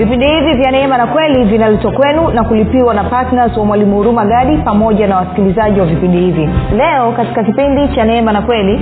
vipindi 0.00 0.26
hivi 0.26 0.52
vya 0.62 0.70
neema 0.70 0.98
na 0.98 1.06
kweli 1.06 1.44
vinaletwa 1.44 1.92
kwenu 1.92 2.30
na 2.30 2.44
kulipiwa 2.44 2.94
na 2.94 3.04
ptns 3.04 3.56
wa 3.56 3.64
mwalimu 3.64 3.96
huruma 3.96 4.24
gadi 4.24 4.56
pamoja 4.56 5.06
na 5.06 5.16
wasikilizaji 5.16 5.80
wa 5.80 5.86
vipindi 5.86 6.18
hivi. 6.18 6.48
Leo 6.76 7.12
katika 7.12 7.44
kipindi 7.44 7.88
cha 7.94 8.04
neema 8.04 8.32
na 8.32 8.42
kweli 8.42 8.80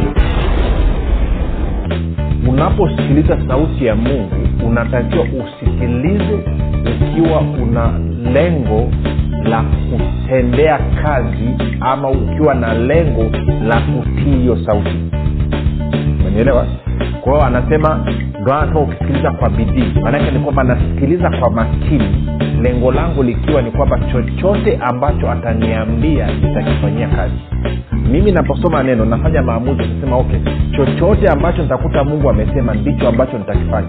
unaposikiliza 2.49 3.39
sauti 3.49 3.87
ya 3.87 3.95
mungu 3.97 4.31
unatakiwa 4.67 5.25
usikilize 5.25 6.39
ukiwa 7.03 7.41
una 7.63 7.93
lengo 8.33 8.89
la 9.45 9.63
kutendea 9.63 10.79
kazi 11.03 11.55
ama 11.81 12.11
ukiwa 12.11 12.55
na 12.55 12.75
lengo 12.75 13.25
la 13.69 13.81
kutii 13.81 14.31
hiyo 14.39 14.59
sauti. 14.67 14.99
Umenielewa 16.21 16.67
kwa 17.29 17.37
hiyo 17.37 17.47
anasema 17.47 18.07
ndo 18.71 18.81
ukisikiliza 18.81 19.31
kwa 19.31 19.51
bidii. 19.51 19.93
Maanake 20.03 20.31
ni 20.31 20.39
kwamba 20.39 20.65
nasikiliza 20.65 21.31
kwa 21.31 21.51
makini 21.51 22.29
lengo 22.63 22.93
langu 22.93 23.23
likiwa 23.23 23.63
ni 23.63 23.71
kwamba 23.71 23.99
chochote 24.13 24.79
ambacho 24.81 25.31
ataniambia 25.31 26.27
nitakifanyia 26.27 27.09
kazi. 27.09 27.35
Mimi 28.13 28.33
naposoma 28.33 28.83
neno 28.83 29.05
nafanya 29.05 29.43
maamuzi 29.43 29.83
nasema 29.83 30.17
okay 30.17 30.39
chochote 30.77 31.29
ambacho 31.29 31.63
nitakuta 31.63 32.05
mungu 32.05 32.31
amesema 32.31 32.75
ndicho 32.75 33.09
ambacho 33.09 33.39
nitakifanya 33.39 33.89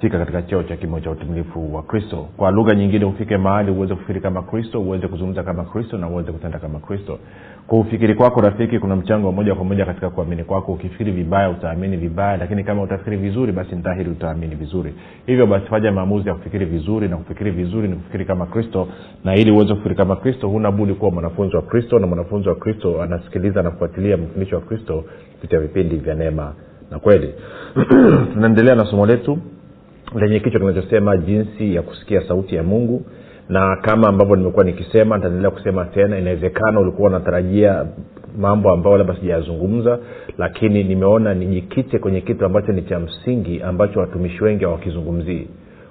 kufika 0.00 0.18
katika 0.18 0.42
cheo 0.42 0.62
cha 0.62 0.76
kimo 0.76 1.00
cha 1.00 1.10
utimilifu 1.10 1.74
wa 1.74 1.82
kristo. 1.82 2.28
Kwa 2.36 2.50
lugha 2.50 2.74
nyingine 2.74 3.04
ufike 3.04 3.36
mahali 3.36 3.70
uweze 3.70 3.94
kufikiri 3.94 4.20
kama 4.20 4.42
kristo 4.42 4.80
uweze 4.82 5.08
kuzungumza 5.08 5.42
kama 5.42 5.64
kristo 5.64 5.98
na 5.98 6.08
uweze 6.08 6.32
kutenda 6.32 6.58
kama 6.58 6.78
kristo. 6.78 7.18
Kwa 7.66 7.78
ufikiri 7.78 8.14
kwako 8.14 8.40
rafiki 8.40 8.78
kuna 8.78 8.96
mchango 8.96 9.26
wa 9.26 9.32
moja 9.32 9.54
kwa 9.54 9.64
moja 9.64 9.84
katika 9.84 10.10
kuamini 10.10 10.44
kwako. 10.44 10.72
Ukifikiri 10.72 11.12
vibaya 11.12 11.50
utaamini 11.50 11.96
vibaya 11.96 12.36
lakini 12.36 12.64
kama 12.64 12.82
utafikiri 12.82 13.16
vizuri 13.16 13.52
basi 13.52 13.76
ntahiri 13.76 14.10
utaamini 14.10 14.54
vizuri. 14.54 14.94
Hivyo 15.26 15.46
basi 15.46 15.66
fanya 15.66 15.92
maamuzi 15.92 16.28
ya 16.28 16.34
kufikiri 16.34 16.64
vizuri 16.64 17.08
na 17.08 17.16
kufikiri 17.16 17.50
vizuri 17.50 17.88
ni 17.88 17.96
kufikiri 17.96 18.24
kama 18.24 18.46
kristo. 18.46 18.88
Na 19.24 19.34
ili 19.34 19.50
uweze 19.50 19.68
kufikiri 19.68 19.94
kama 19.94 20.16
kristo 20.16 20.48
huna 20.48 20.70
budi 20.70 20.94
kuwa 20.94 21.10
mwanafunzi 21.10 21.56
wa 21.56 21.62
kristo 21.62 21.98
na 21.98 22.06
mwanafunzi 22.06 22.48
wa 22.48 22.54
kristo 22.54 23.02
anasikiliza 23.02 23.62
na 23.62 23.70
kufuatilia 23.70 24.16
mfundisho 24.16 24.56
wa 24.56 24.62
kristo 24.62 25.04
kupitia 25.32 25.60
vipindi 25.60 25.96
vya 25.96 26.14
neema 26.14 26.54
na 26.90 26.98
kweli. 26.98 27.34
Tunaendelea 28.34 28.74
na 28.74 28.84
somo 28.84 29.06
letu 29.06 29.38
lenye 30.14 30.40
kichwa 30.40 30.60
kinachosema 30.60 31.16
jinsi 31.16 31.74
ya 31.74 31.82
kusikia 31.82 32.28
sauti 32.28 32.54
ya 32.54 32.62
mungu. 32.62 33.02
Na 33.48 33.76
kama 33.76 34.08
ambavyo 34.08 34.36
nimekuwa 34.36 34.64
nikisema 34.64 35.16
nitaendelea 35.16 35.50
kusema 35.50 35.84
tena 35.84 36.18
inawezekana 36.18 36.80
ulikuwa 36.80 37.08
unatarajia 37.08 37.86
mambo 38.38 38.72
ambayo 38.72 38.96
labda 38.98 39.14
sijayazungumza 39.14 39.98
lakini 40.38 40.84
nimeona 40.84 41.34
nijikite 41.34 41.98
kwenye 41.98 42.20
kitu 42.20 42.44
ambacho 42.46 42.72
ni 42.72 42.82
cha 42.82 42.98
msingi 43.00 43.62
ambacho 43.62 44.00
watumishi 44.00 44.44
wengi 44.44 44.64
hawakizungumzii 44.64 45.46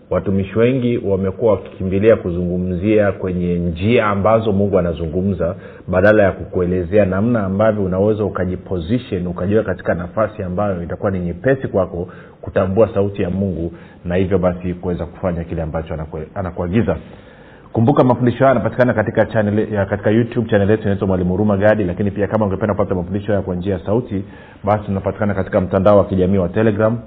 watumishi 0.10 0.60
wengi 0.60 0.98
wamekuwa 0.98 1.52
wakikimbilia 1.54 2.16
kuzungumzia 2.16 3.12
kwenye 3.12 3.56
njia 3.60 4.06
ambazo 4.08 4.52
mungu 4.52 4.80
anazungumza 4.80 5.56
badala 5.88 6.24
ya 6.24 6.32
kukuelezea 6.32 7.06
namna 7.06 7.44
ambavyo 7.46 7.84
unaweza 7.84 8.24
ukajiposition 8.24 9.28
ukajiwa 9.28 9.64
katika 9.64 9.94
nafasi 9.94 10.44
ambayo 10.44 10.84
itakuwa 10.84 11.12
ni 11.12 11.20
nyepesi 11.20 11.68
kwako 11.68 12.08
kutambua 12.42 12.90
sauti 12.94 13.22
ya 13.22 13.30
mungu 13.30 13.74
na 14.06 14.16
hivyo 14.16 14.38
basi 14.40 14.74
kuweza 14.74 15.06
kufanya 15.06 15.44
kile 15.44 15.62
ambacho 15.62 15.94
anakuagiza. 16.36 16.98
Kumbuka 17.74 18.04
mafundisho 18.04 18.38
haya 18.38 18.50
yanapatikana 18.50 18.94
katika 18.94 19.26
channel, 19.26 19.74
ya, 19.74 19.86
katika 19.86 20.10
youtube 20.10 20.50
chanel 20.50 20.70
yetu 20.70 20.84
inaitwa 20.84 21.08
mwalimu 21.08 21.30
huruma 21.32 21.58
gadi 21.58 21.84
lakini 21.84 22.12
pia 22.12 22.28
kama 22.28 22.46
ungependa 22.46 22.74
kupata 22.74 22.96
mafundisho 22.96 23.28
haya 23.28 23.42
kwa 23.42 23.56
njia 23.56 23.74
ya 23.74 23.80
sauti 23.86 24.24
basi 24.64 24.84
tunapatikana 24.86 25.34
katika 25.34 25.62
mtandao 25.62 25.98
wa 25.98 26.06
kijamii 26.06 26.38
wa 26.38 26.50
telegram. 26.50 26.98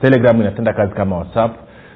Telegram 0.00 0.40
inatenda 0.40 0.72
kazi 0.72 0.94
kama 0.94 1.16
whatsapp 1.16 1.54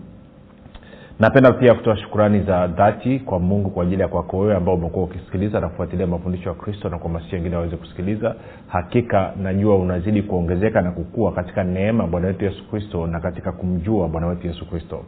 napenda 1.20 1.52
pia 1.52 1.74
kutoa 1.74 1.96
shukurani 1.96 2.40
za 2.40 2.66
dhati 2.66 3.18
kwa 3.18 3.38
mungu 3.38 3.70
kwa 3.70 3.82
ajili 3.84 4.02
ya 4.02 4.08
kwako 4.08 4.38
wewe 4.38 4.54
ambao 4.56 4.74
umekuwa 4.74 5.04
ukisikiliza 5.04 5.60
na 5.60 5.68
kufuatilia 5.68 6.06
mafundisho 6.06 6.48
ya 6.48 6.54
kristo 6.54 6.88
na 6.88 6.98
kuhamasisha 6.98 7.36
wengine 7.36 7.56
waweze 7.56 7.76
kusikiliza. 7.76 8.34
Hakika 8.68 9.32
najua 9.42 9.76
unazidi 9.76 10.22
kuongezeka 10.22 10.82
na 10.82 10.90
kukua 10.90 11.32
katika 11.32 11.64
neema 11.64 12.06
bwana 12.06 12.26
wetu 12.26 12.44
yesu 12.44 12.70
kristo 12.70 13.06
na 13.06 13.20
katika 13.20 13.52
kumjua 13.52 14.08
bwana 14.08 14.26
wetu 14.26 14.46
yesu 14.46 14.70
kristo. 14.70 15.00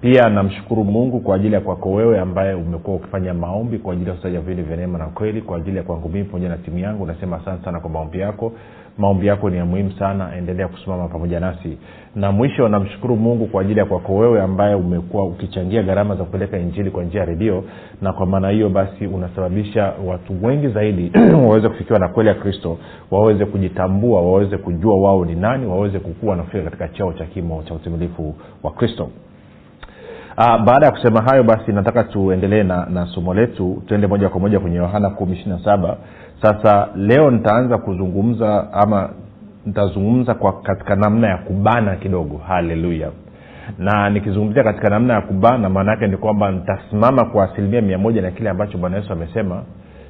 Pia 0.00 0.28
namshukuru 0.28 0.84
mungu 0.84 1.20
kwa 1.20 1.36
ajili 1.36 1.54
ya 1.54 1.60
kwako 1.60 1.92
wewe 1.92 2.20
ambaye 2.20 2.54
umekuwa 2.54 2.96
ukifanya 2.96 3.34
maombi 3.34 3.78
kwa 3.78 3.92
ajili 3.92 4.10
ya 4.10 4.16
usaji 4.16 4.36
vya 4.38 4.76
neema 4.76 4.98
na 4.98 5.06
kweli 5.06 5.42
kwa 5.42 5.56
ajili 5.56 5.76
ya 5.76 5.82
kwangu 5.82 6.08
mimi 6.08 6.24
pamoja 6.24 6.48
na 6.48 6.56
timu 6.56 6.78
yangu. 6.78 7.06
Nasema 7.06 7.36
asante 7.36 7.64
sana 7.64 7.80
kwa 7.80 7.90
maombi 7.90 8.20
yako 8.20 8.52
maombi 8.98 9.26
yako 9.26 9.50
ni 9.50 9.56
ya 9.56 9.64
muhimu 9.64 9.92
sana 9.92 10.36
endelea 10.36 10.68
kusimama 10.68 11.08
pamoja 11.08 11.40
nasi. 11.40 11.78
Na 12.14 12.32
mwisho 12.32 12.68
namshukuru 12.68 13.16
mungu 13.16 13.46
kwa 13.46 13.62
ajili 13.62 13.78
ya 13.78 13.86
kwako 13.86 14.14
wewe 14.16 14.42
ambaye 14.42 14.74
umekuwa 14.74 15.24
ukichangia 15.26 15.82
gharama 15.82 16.16
za 16.16 16.24
kupeleka 16.24 16.58
injili 16.58 16.90
kwa 16.90 17.04
njia 17.04 17.20
ya 17.20 17.26
redio. 17.26 17.64
Na 18.02 18.12
kwa 18.12 18.26
maana 18.26 18.48
hiyo 18.50 18.68
basi 18.68 19.06
unasababisha 19.06 19.92
watu 20.06 20.44
wengi 20.46 20.68
zaidi 20.68 21.12
waweze 21.48 21.68
kufikiwa 21.68 21.98
na 21.98 22.08
kweli 22.08 22.28
ya 22.28 22.34
kristo 22.34 22.78
waweze 23.10 23.44
kujitambua 23.44 24.22
waweze 24.22 24.56
kujua 24.58 25.00
wao 25.00 25.24
ni 25.24 25.34
nani 25.34 25.66
waweze 25.66 25.98
kukua 25.98 26.36
na 26.36 26.42
kufika 26.42 26.64
katika 26.64 26.88
cheo 26.88 27.12
cha 27.12 27.24
kimo 27.24 27.62
cha 27.62 27.74
utimilifu 27.74 28.34
wa 28.62 28.70
kristo 28.72 29.10
Uh, 30.38 30.64
baada 30.64 30.86
ya 30.86 30.92
kusema 30.92 31.22
hayo 31.22 31.42
basi 31.42 31.72
nataka 31.72 32.04
tuendelee 32.04 32.62
na, 32.62 32.86
na 32.86 33.06
somo 33.06 33.34
letu. 33.34 33.82
Tuende 33.86 34.06
moja 34.06 34.28
kwa 34.28 34.40
moja 34.40 34.60
kwenye 34.60 34.76
yohana 34.76 35.10
kumi 35.10 35.32
ishiri 35.32 35.50
na 35.50 35.64
saba. 35.64 35.96
Sasa 36.42 36.88
leo 36.96 37.30
nitaanza 37.30 37.78
kuzungumza 37.78 38.72
ama 38.72 39.10
nitazungumza 39.66 40.34
kwa 40.34 40.52
katika 40.62 40.96
namna 40.96 41.28
ya 41.28 41.36
kubana 41.36 41.96
kidogo. 41.96 42.38
Haleluya. 42.48 43.10
Na 43.78 44.10
nikizungumzia 44.10 44.64
katika 44.64 44.90
namna 44.90 45.14
ya 45.14 45.20
kubana 45.20 45.68
maana 45.68 45.90
yake 45.90 46.06
ni 46.06 46.16
kwamba 46.16 46.50
nitasimama 46.50 47.24
kwa 47.24 47.44
asilimia 47.44 47.82
mia 47.82 47.98
moja 47.98 48.22
na 48.22 48.30
kile 48.30 48.50
ambacho 48.50 48.78
bwana 48.78 48.96
yesu 48.96 49.12
amesema 49.12 49.62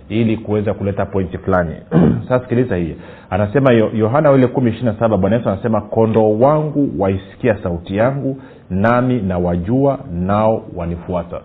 ili 0.09 0.37
kuweza 0.37 0.75
kuleta 0.75 1.07
pointi 1.07 1.39
fulani. 1.39 1.75
Sasa 2.29 2.41
sikiliza 2.41 2.77
hii. 2.77 2.97
Anasema 3.31 3.73
yohana 3.73 4.33
ile 4.33 4.47
kumi 4.47 4.71
ishiri 4.71 4.87
na 4.87 4.95
saba 4.99 5.17
bwana 5.17 5.37
yesu 5.37 5.49
anasema 5.49 5.81
kondoo 5.81 6.39
wangu 6.39 6.91
waisikia 6.99 7.57
sauti 7.63 7.97
yangu 7.97 8.41
nami 8.71 9.21
nawajua 9.21 9.99
nao 10.13 10.63
wanifuata. 10.77 11.41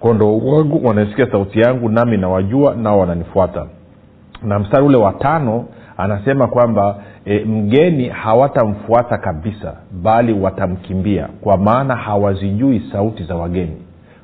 Kondoo 0.00 0.38
wangu 0.38 0.86
wanaisikia 0.86 1.26
sauti 1.30 1.60
yangu 1.60 1.88
nami 1.88 2.16
nawajua 2.16 2.74
nao 2.74 2.98
wananifuata. 2.98 3.66
Na 4.42 4.58
mstari 4.58 4.84
ule 4.86 4.96
wa 4.96 5.12
tano 5.12 5.64
anasema 5.96 6.46
kwamba 6.46 6.96
e, 7.24 7.44
mgeni 7.44 8.08
hawatamfuata 8.08 9.18
kabisa 9.18 9.74
bali 10.02 10.32
watamkimbia 10.32 11.28
kwa 11.40 11.56
maana 11.56 11.96
hawazijui 11.96 12.82
sauti 12.92 13.24
za 13.24 13.34
wageni. 13.34 13.76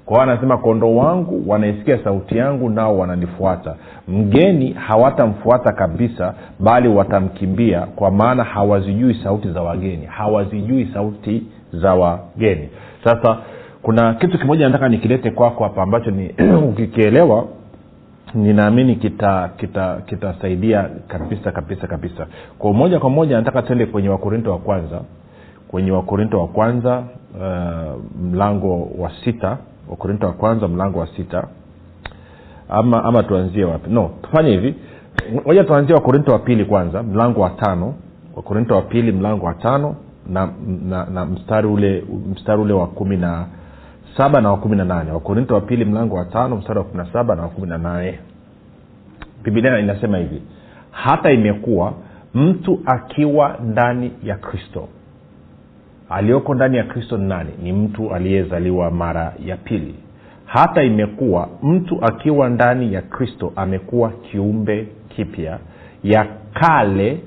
Kwa 0.06 0.22
anasema 0.22 0.58
kondoo 0.58 0.96
wangu 0.96 1.42
wanaisikia 1.50 1.98
sauti 2.04 2.38
yangu 2.38 2.70
nao 2.70 2.98
wananifuata. 2.98 3.74
Mgeni 4.08 4.72
hawatamfuata 4.72 5.72
kabisa 5.72 6.34
bali 6.60 6.88
watamkimbia 6.88 7.80
kwa 7.80 8.10
maana 8.10 8.44
hawazijui 8.44 9.14
sauti 9.24 9.50
za 9.50 9.62
wageni. 9.62 10.06
Hawazijui 10.06 10.88
sauti 10.94 11.42
za 11.72 11.94
wageni. 11.94 12.68
Sasa 13.04 13.38
kuna 13.82 14.14
kitu 14.14 14.38
kimoja 14.38 14.66
nataka 14.66 14.88
nikilete 14.88 15.30
kwako 15.30 15.64
hapa 15.64 15.82
ambacho 15.82 16.10
ni 16.10 16.34
ukikielewa 16.70 17.46
ninaamini 18.34 18.96
kitasaidia 18.96 19.48
kita, 19.58 20.00
kita 20.06 21.18
kabisa 21.18 21.52
kabisa 21.52 21.86
kabisa. 21.86 22.26
Kwa 22.58 22.72
moja 22.72 22.98
kwa 23.00 23.10
moja 23.10 23.36
nataka 23.36 23.62
tuende 23.62 23.86
kwenye 23.86 24.08
wakorinto 24.08 24.50
wa 24.52 24.58
kwanza. 24.58 25.00
Kwenye 25.68 25.90
wakorinto 25.90 26.40
wa 26.40 26.48
kwanza 26.48 27.02
uh, 27.34 28.00
mlango 28.22 28.88
wa 28.98 29.12
sita. 29.24 29.58
Wakorinto 29.90 30.26
wa 30.26 30.32
kwanza 30.32 30.68
mlango 30.68 30.98
wa 30.98 31.06
sita. 31.06 31.46
Ama 32.68 33.04
ama 33.04 33.22
tuanzie 33.22 33.64
wapi? 33.64 33.90
No 33.90 34.10
tufanye 34.22 34.50
hivi. 34.50 34.74
Moja 35.46 35.64
tuanzie 35.64 35.94
wakorinto 35.94 36.32
wa 36.32 36.38
pili 36.38 36.64
kwanza 36.64 37.02
mlango 37.02 37.40
wa 37.40 37.50
tano. 37.50 37.94
Wakorinto 38.36 38.74
wa 38.74 38.82
pili 38.82 39.12
mlango 39.12 39.46
wa 39.46 39.54
tano 39.54 39.96
na, 40.30 40.48
na, 40.88 41.04
na 41.06 41.26
mstari 41.26 41.66
ule 41.68 42.04
mstari 42.32 42.60
ule 42.62 42.72
wa 42.72 42.86
kumi 42.86 43.16
na 43.16 43.46
saba 44.16 44.40
na 44.40 44.50
wa 44.50 44.56
kumi 44.56 44.76
na 44.76 44.84
nane. 44.84 45.10
Wakorinto 45.10 45.54
wa 45.54 45.60
pili 45.60 45.84
mlango 45.84 46.16
wa 46.16 46.24
tano 46.24 46.56
mstari 46.56 46.78
wa 46.78 46.84
kumi 46.84 47.04
na 47.04 47.12
saba 47.12 47.34
na 47.34 47.42
wa 47.42 47.48
kumi 47.48 47.68
na 47.68 47.78
nane. 47.78 48.18
Bibilia 49.44 49.78
inasema 49.78 50.18
hivi 50.18 50.42
hata 50.90 51.32
imekuwa 51.32 51.94
mtu 52.34 52.80
akiwa 52.86 53.56
ndani 53.64 54.12
ya 54.24 54.36
kristo. 54.36 54.88
Aliyoko 56.10 56.54
ndani 56.54 56.76
ya 56.76 56.84
kristo 56.84 57.16
ni 57.16 57.28
nani? 57.28 57.50
Ni 57.62 57.72
mtu 57.72 58.14
aliyezaliwa 58.14 58.90
mara 58.90 59.34
ya 59.44 59.56
pili. 59.56 59.94
Hata 60.44 60.82
imekuwa 60.82 61.48
mtu 61.62 61.98
akiwa 62.04 62.48
ndani 62.48 62.92
ya 62.94 63.02
kristo 63.02 63.52
amekuwa 63.56 64.10
kiumbe 64.10 64.88
kipya. 65.08 65.58
Ya 66.02 66.26
kale 66.54 67.20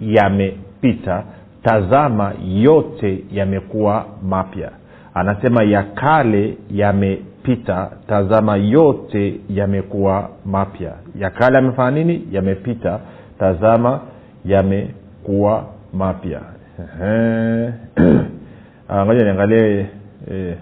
yamepita 0.00 1.24
tazama 1.62 2.32
yote 2.48 3.24
yamekuwa 3.32 4.06
mapya. 4.22 4.70
Anasema 5.14 5.62
ya 5.64 5.82
kale 5.82 6.56
yamepita 6.70 7.90
tazama 8.08 8.56
yote 8.56 9.40
yamekuwa 9.48 10.30
mapya. 10.46 10.92
Ya 11.18 11.30
kale 11.30 11.56
yamefanya 11.56 11.90
nini? 11.90 12.28
Yamepita 12.32 13.00
tazama 13.38 14.00
yamekuwa 14.44 15.66
mapya. 15.92 16.40
Ngoja 19.04 19.24
niangalie 19.24 19.86
eh. 20.30 20.56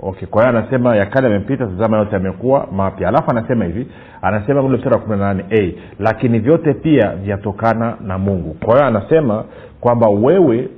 Okay 0.00 0.28
kwa 0.28 0.42
hiyo 0.42 0.58
anasema 0.58 0.96
ya 0.96 1.06
kale 1.06 1.26
yamepita 1.32 1.66
tazama 1.66 1.98
yote 1.98 2.12
yamekuwa 2.14 2.68
mapya. 2.72 3.08
Alafu 3.08 3.30
anasema 3.30 3.64
hivi 3.64 3.86
anasema 4.22 4.62
ule 4.62 4.76
mstari 4.76 4.94
wa 4.94 5.00
kumi 5.00 5.16
na 5.16 5.30
a 5.50 5.72
lakini 5.98 6.38
vyote 6.38 6.74
pia 6.74 7.08
vyatokana 7.16 7.96
na 8.00 8.18
mungu. 8.18 8.54
Kwa 8.64 8.74
hiyo 8.74 8.86
anasema 8.86 9.44
kwamba 9.80 10.08
wewe 10.08 10.68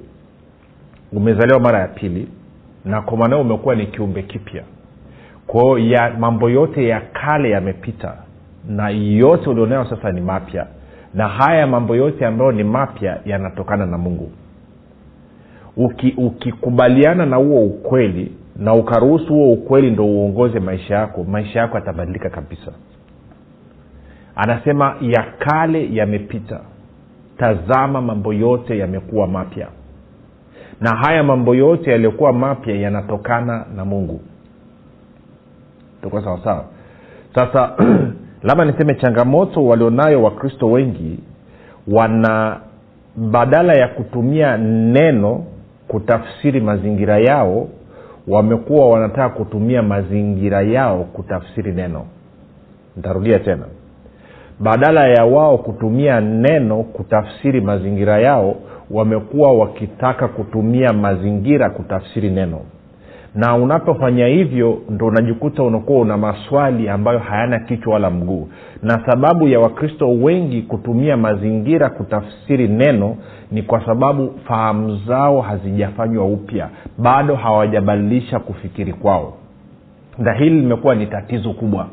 umezaliwa 1.12 1.60
mara 1.60 1.78
ya 1.78 1.88
pili 1.88 2.28
na 2.84 3.02
kwa 3.02 3.16
maanao 3.16 3.40
umekuwa 3.40 3.74
ni 3.74 3.86
kiumbe 3.86 4.22
kipya. 4.22 4.62
Kwao 5.46 5.78
ya 5.78 6.14
mambo 6.18 6.50
yote 6.50 6.88
ya 6.88 7.00
kale 7.00 7.50
yamepita 7.50 8.14
na 8.68 8.88
yote 8.90 9.50
ulionayo 9.50 9.84
sasa 9.84 10.12
ni 10.12 10.20
mapya. 10.20 10.66
Na 11.14 11.28
haya 11.28 11.66
mambo 11.66 11.96
yote 11.96 12.26
ambayo 12.26 12.52
ni 12.52 12.64
mapya 12.64 13.18
yanatokana 13.24 13.86
na 13.86 13.98
mungu. 13.98 14.30
Ukikubaliana 16.16 17.22
uki 17.22 17.30
na 17.30 17.36
huo 17.36 17.64
ukweli 17.64 18.32
na 18.56 18.74
ukaruhusu 18.74 19.26
huo 19.34 19.52
ukweli 19.52 19.90
ndo 19.90 20.06
uongoze 20.06 20.60
maisha 20.60 20.94
yako 20.94 21.24
maisha 21.24 21.60
yako 21.60 21.76
yatabadilika 21.76 22.30
kabisa. 22.30 22.72
Anasema 24.36 24.96
ya 25.00 25.22
kale 25.38 25.94
yamepita. 25.94 26.60
Tazama 27.38 28.00
mambo 28.00 28.32
yote 28.32 28.78
yamekuwa 28.78 29.26
mapya. 29.26 29.68
Na 30.80 30.90
haya 30.96 31.22
mambo 31.22 31.54
yote 31.54 31.90
yaliyokuwa 31.90 32.32
mapya 32.32 32.74
yanatokana 32.76 33.64
na 33.76 33.84
mungu. 33.84 34.20
Tuko 36.02 36.20
sawasawa 36.22 36.64
sasa 37.34 37.72
labda 38.48 38.64
niseme 38.64 38.94
changamoto 38.94 39.64
walionayo 39.66 40.22
wakristo 40.22 40.70
wengi 40.70 41.18
wana 41.88 42.60
badala 43.16 43.74
ya 43.74 43.88
kutumia 43.88 44.56
neno 44.56 45.44
kutafsiri 45.88 46.60
mazingira 46.60 47.18
yao 47.18 47.68
wamekuwa 48.28 48.88
wanataka 48.90 49.28
kutumia 49.28 49.82
mazingira 49.82 50.62
yao 50.62 51.04
kutafsiri 51.04 51.72
neno. 51.72 52.06
Ntarudia 52.96 53.38
tena. 53.38 53.64
Badala 54.60 55.08
ya 55.08 55.24
wao 55.24 55.58
kutumia 55.58 56.20
neno 56.20 56.82
kutafsiri 56.82 57.60
mazingira 57.60 58.20
yao 58.20 58.56
wamekuwa 58.90 59.52
wakitaka 59.52 60.28
kutumia 60.28 60.92
mazingira 60.92 61.70
kutafsiri 61.70 62.30
neno 62.30 62.60
na 63.34 63.56
unapofanya 63.56 64.26
hivyo 64.26 64.78
ndo 64.90 65.06
unajikuta 65.06 65.62
unakuwa 65.62 66.00
una 66.00 66.16
maswali 66.16 66.88
ambayo 66.88 67.18
hayana 67.18 67.58
kichwa 67.58 67.92
wala 67.92 68.10
mguu. 68.10 68.48
Na 68.82 69.02
sababu 69.06 69.48
ya 69.48 69.60
wakristo 69.60 70.10
wengi 70.10 70.62
kutumia 70.62 71.16
mazingira 71.16 71.90
kutafsiri 71.90 72.68
neno 72.68 73.16
ni 73.52 73.62
kwa 73.62 73.86
sababu 73.86 74.34
fahamu 74.44 74.96
zao 75.08 75.40
hazijafanywa 75.40 76.24
upya. 76.26 76.68
Bado 76.98 77.34
hawajabadilisha 77.36 78.38
kufikiri 78.38 78.92
kwao. 78.92 79.34
Na 80.18 80.32
hili 80.32 80.60
limekuwa 80.60 80.94
ni 80.94 81.06
tatizo 81.06 81.52
kubwa. 81.52 81.86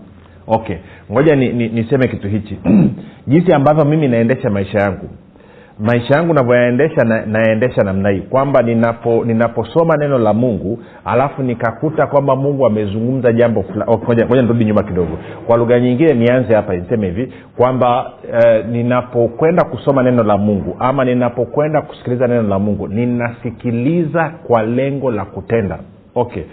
Okay 0.48 0.75
ngoja 1.12 1.36
niseme 1.36 1.54
ni, 1.54 1.69
ni 1.69 1.81
niseme 1.81 2.07
kitu 2.07 2.28
hichi. 2.28 2.60
Jinsi 3.28 3.54
ambavyo 3.54 3.86
mimi 3.86 4.07
naendesha 4.07 4.50
maisha 4.50 4.80
yangu 4.80 5.10
maisha 5.79 6.15
yangu 6.15 6.33
navyoyaendesha 6.33 7.03
na, 7.03 7.25
naendesha 7.25 7.83
namna 7.83 8.09
hii. 8.09 8.19
Kwamba 8.21 8.62
ninapo 8.62 9.25
ninaposoma 9.25 9.97
neno 9.97 10.18
la 10.18 10.33
mungu 10.33 10.79
alafu 11.06 11.44
nikakuta 11.44 12.07
kwamba 12.07 12.35
mungu 12.35 12.65
amezungumza 12.65 13.33
jambo 13.33 13.65
moja 14.07 14.25
okay, 14.25 14.41
nirudi 14.41 14.65
nyuma 14.65 14.83
kidogo. 14.83 15.18
Kwa 15.47 15.57
lugha 15.57 15.79
nyingine 15.79 16.13
nianze 16.13 16.56
hapa 16.56 16.75
niseme 16.75 17.07
hivi 17.07 17.33
kwamba 17.57 18.12
eh, 18.33 18.65
ninapokwenda 18.65 19.63
kusoma 19.63 20.03
neno 20.03 20.24
la 20.24 20.38
mungu 20.38 20.75
ama 20.79 21.06
ninapokwenda 21.06 21.81
kusikiliza 21.81 22.27
neno 22.27 22.41
la 22.41 22.59
mungu 22.59 22.88
ninasikiliza 22.88 24.31
kwa 24.47 24.63
lengo 24.63 25.12
la 25.12 25.25
kutenda. 25.25 25.79
Okay 26.15 26.44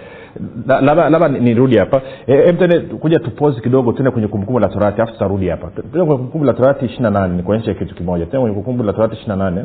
labda 0.67 1.29
nirudi 1.29 1.79
hapa. 1.79 2.01
E, 2.27 2.53
kuja 3.01 3.19
tupozi 3.19 3.61
kidogo 3.61 3.93
tuende 3.93 4.11
kwenye 4.11 4.29
kumbukumbu 4.29 4.59
la 4.61 4.69
torati 4.69 5.01
afu 5.01 5.13
tutarudi 5.13 5.49
hapa. 5.49 5.67
Kwenye 5.91 6.07
kumbukumbu 6.07 6.45
la 6.47 6.53
torati 6.53 6.85
ishiri 6.85 7.03
na 7.03 7.11
nane 7.11 7.37
nikuonyeshe 7.37 7.75
kitu 7.75 7.95
kimoja. 7.95 8.27
Tuende 8.27 8.39
kwenye 8.41 8.55
kumbukumbu 8.55 8.83
la 8.83 8.93
torati 8.93 9.15
ishiri 9.15 9.29
na 9.29 9.37
nane 9.37 9.65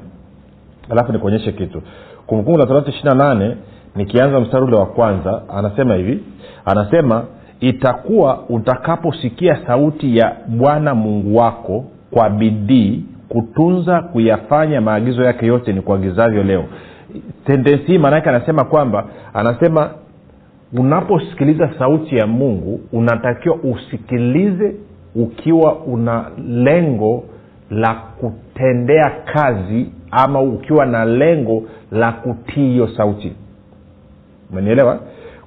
alafu 0.90 1.12
nikuonyeshe 1.14 1.52
kitu. 1.52 1.82
Kumbukumbu 2.28 2.60
la 2.60 2.66
torati 2.66 2.90
ishiri 2.90 3.10
na 3.10 3.16
nane 3.16 3.56
nikianza 3.96 4.40
mstari 4.40 4.64
ule 4.64 4.76
wa 4.76 4.86
kwanza 4.86 5.42
anasema 5.58 5.96
hivi. 5.96 6.20
Anasema 6.66 7.24
itakuwa 7.60 8.40
utakaposikia 8.50 9.60
sauti 9.68 10.18
ya 10.18 10.36
bwana 10.48 10.96
mungu 10.96 11.38
wako 11.38 11.86
kwa 12.12 12.30
bidii 12.30 13.04
kutunza 13.30 14.02
kuyafanya 14.02 14.82
maagizo 14.82 15.24
yake 15.24 15.46
yote 15.46 15.74
ni 15.74 15.82
kuagizavyo 15.82 16.44
leo. 16.44 16.66
Tendensi 17.46 17.84
hii 17.86 17.98
maanaake 17.98 18.30
anasema 18.30 18.64
kwamba 18.64 19.06
anasema 19.34 19.90
unaposikiliza 20.74 21.74
sauti 21.80 22.16
ya 22.18 22.28
mungu 22.28 22.80
unatakiwa 22.94 23.56
usikilize 23.56 24.76
ukiwa 25.16 25.76
una 25.80 26.32
lengo 26.48 27.24
la 27.70 27.94
kutendea 27.94 29.12
kazi 29.34 29.92
ama 30.12 30.42
ukiwa 30.42 30.86
na 30.86 31.06
lengo 31.06 31.64
la 31.92 32.12
kutii 32.12 32.70
hiyo 32.72 32.88
sauti. 32.98 33.34
Umenielewa? 34.52 35.00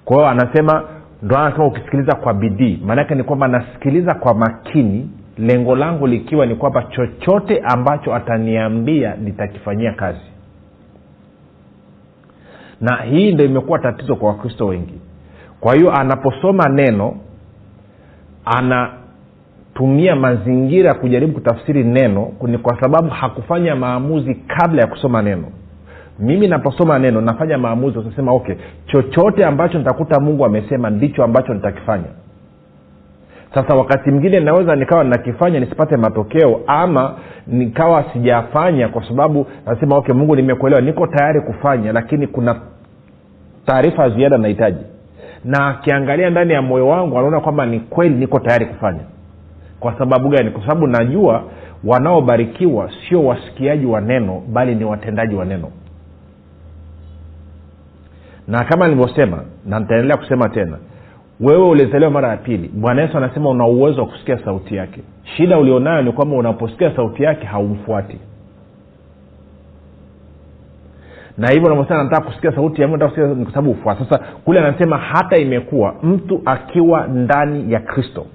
Kwa 0.05 0.17
hiyo 0.17 0.29
anasema 0.29 0.85
ndo 1.23 1.37
anasema 1.39 1.67
ukisikiliza 1.67 2.15
kwa 2.15 2.35
bidii. 2.35 2.81
Maanake 2.85 3.15
ni 3.15 3.23
kwamba 3.23 3.49
nasikiliza 3.49 4.15
kwa 4.15 4.35
makini 4.35 5.11
lengo 5.39 5.77
langu 5.77 6.07
likiwa 6.07 6.47
ni 6.47 6.55
kwamba 6.55 6.83
chochote 6.83 7.61
ambacho 7.65 8.15
ataniambia 8.15 9.17
nitakifanyia 9.17 9.93
kazi. 9.93 10.21
Na 12.81 12.97
hii 12.97 13.33
ndo 13.33 13.45
imekuwa 13.45 13.79
tatizo 13.79 14.17
kwa 14.17 14.29
wakristo 14.29 14.67
wengi 14.67 14.95
kwa 15.63 15.75
hiyo 15.75 15.93
anaposoma 15.93 16.69
neno 16.69 17.15
anatumia 18.45 20.17
mazingira 20.17 20.95
kujaribu 20.95 21.33
kutafsiri 21.33 21.85
neno 21.85 22.33
ni 22.47 22.59
kwa 22.59 22.81
sababu 22.81 23.09
hakufanya 23.09 23.77
maamuzi 23.77 24.35
kabla 24.35 24.83
ya 24.83 24.87
kusoma 24.89 25.23
neno. 25.23 25.45
Mimi 26.19 26.49
naposoma 26.49 26.99
neno 26.99 27.21
nafanya 27.21 27.59
maamuzi 27.59 27.99
utasema 27.99 28.33
okay 28.33 28.55
chochote 28.87 29.45
ambacho 29.45 29.79
nitakuta 29.79 30.21
mungu 30.21 30.45
amesema 30.45 30.91
ndicho 30.91 31.25
ambacho 31.25 31.55
nitakifanya. 31.55 32.09
Sasa 33.55 33.75
wakati 33.77 34.11
mwingine 34.11 34.41
naweza 34.41 34.77
nikawa 34.77 35.05
nakifanya 35.05 35.61
nisipate 35.61 35.97
matokeo 35.97 36.61
ama 36.67 37.15
nikawa 37.47 38.05
sijafanya 38.13 38.89
kwa 38.89 39.09
sababu 39.09 39.47
nasema 39.67 39.97
okay 39.97 40.15
mungu 40.15 40.37
nimekuelewa 40.37 40.81
niko 40.83 41.07
tayari 41.07 41.41
kufanya 41.41 41.93
lakini 41.93 42.27
kuna 42.27 42.61
taarifa 43.67 44.11
ziada 44.11 44.39
nahitaji 44.39 44.92
na 45.45 45.67
akiangalia 45.69 46.31
ndani 46.31 46.53
ya 46.53 46.63
moyo 46.63 46.89
wangu 46.89 47.19
anaona 47.19 47.41
kwamba 47.41 47.67
ni 47.67 47.81
kweli 47.81 48.15
niko 48.15 48.39
tayari 48.39 48.67
kufanya. 48.67 49.01
Kwa 49.81 49.99
sababu 49.99 50.29
gani? 50.29 50.51
Kwa 50.51 50.63
sababu 50.63 50.87
najua 50.87 51.43
wanaobarikiwa 51.85 52.91
sio 53.09 53.25
wasikiaji 53.25 53.87
wa 53.87 54.01
neno 54.01 54.43
bali 54.53 54.75
ni 54.75 54.85
watendaji 54.85 55.35
wa 55.35 55.45
neno. 55.45 55.69
Na 58.49 58.65
kama 58.65 58.89
nilivyosema 58.89 59.45
na 59.67 59.81
nitaendelea 59.81 60.17
kusema 60.17 60.49
tena 60.49 60.79
wewe 61.41 61.69
ulizaliwa 61.69 62.11
mara 62.11 62.29
ya 62.29 62.37
pili 62.37 62.69
bwana 62.69 63.03
yesu 63.03 63.17
anasema 63.17 63.51
una 63.51 63.67
uwezo 63.67 64.01
wa 64.01 64.07
kusikia 64.07 64.39
sauti 64.45 64.77
yake. 64.77 65.01
Shida 65.37 65.59
ulionayo 65.59 66.03
ni 66.03 66.13
kwamba 66.13 66.37
unaposikia 66.37 66.97
sauti 66.97 67.23
yake 67.23 67.47
haumfuati 67.47 68.19
na 71.39 71.49
hivyo 71.51 71.67
unavyosema 71.67 72.03
nataka 72.05 72.27
kusikia 72.27 72.53
sauti 72.53 72.83
ya 72.83 72.89
mungu 72.89 72.99
nataka 73.05 73.23
kusikia 73.27 73.45
kwa 73.45 73.53
sababu 73.55 73.71
ufuata 73.71 74.05
sasa 74.05 74.19
kule 74.45 74.61
anasema 74.61 74.99
hata 74.99 75.37
imekuwa 75.37 75.95
mtu 76.03 76.43
akiwa 76.45 77.07
ndani 77.07 77.73
ya 77.73 77.81
kristo 77.81 78.27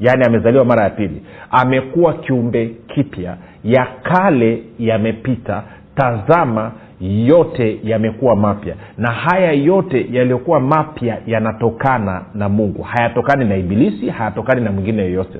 yaani 0.00 0.24
amezaliwa 0.24 0.64
mara 0.64 0.84
ya 0.84 0.90
pili 0.90 1.22
amekuwa 1.50 2.14
kiumbe 2.14 2.74
kipya 2.94 3.36
ya 3.64 3.86
kale 4.02 4.62
yamepita 4.78 5.62
tazama 5.96 6.72
yote 7.00 7.80
yamekuwa 7.84 8.36
mapya. 8.36 8.74
Na 8.98 9.10
haya 9.10 9.52
yote 9.52 10.06
yaliyokuwa 10.12 10.60
mapya 10.60 11.18
yanatokana 11.26 12.22
na 12.34 12.48
mungu. 12.48 12.82
Hayatokani 12.82 13.44
na 13.44 13.56
ibilisi 13.56 14.08
hayatokani 14.08 14.60
na 14.60 14.72
mwingine 14.72 15.02
yoyote. 15.02 15.38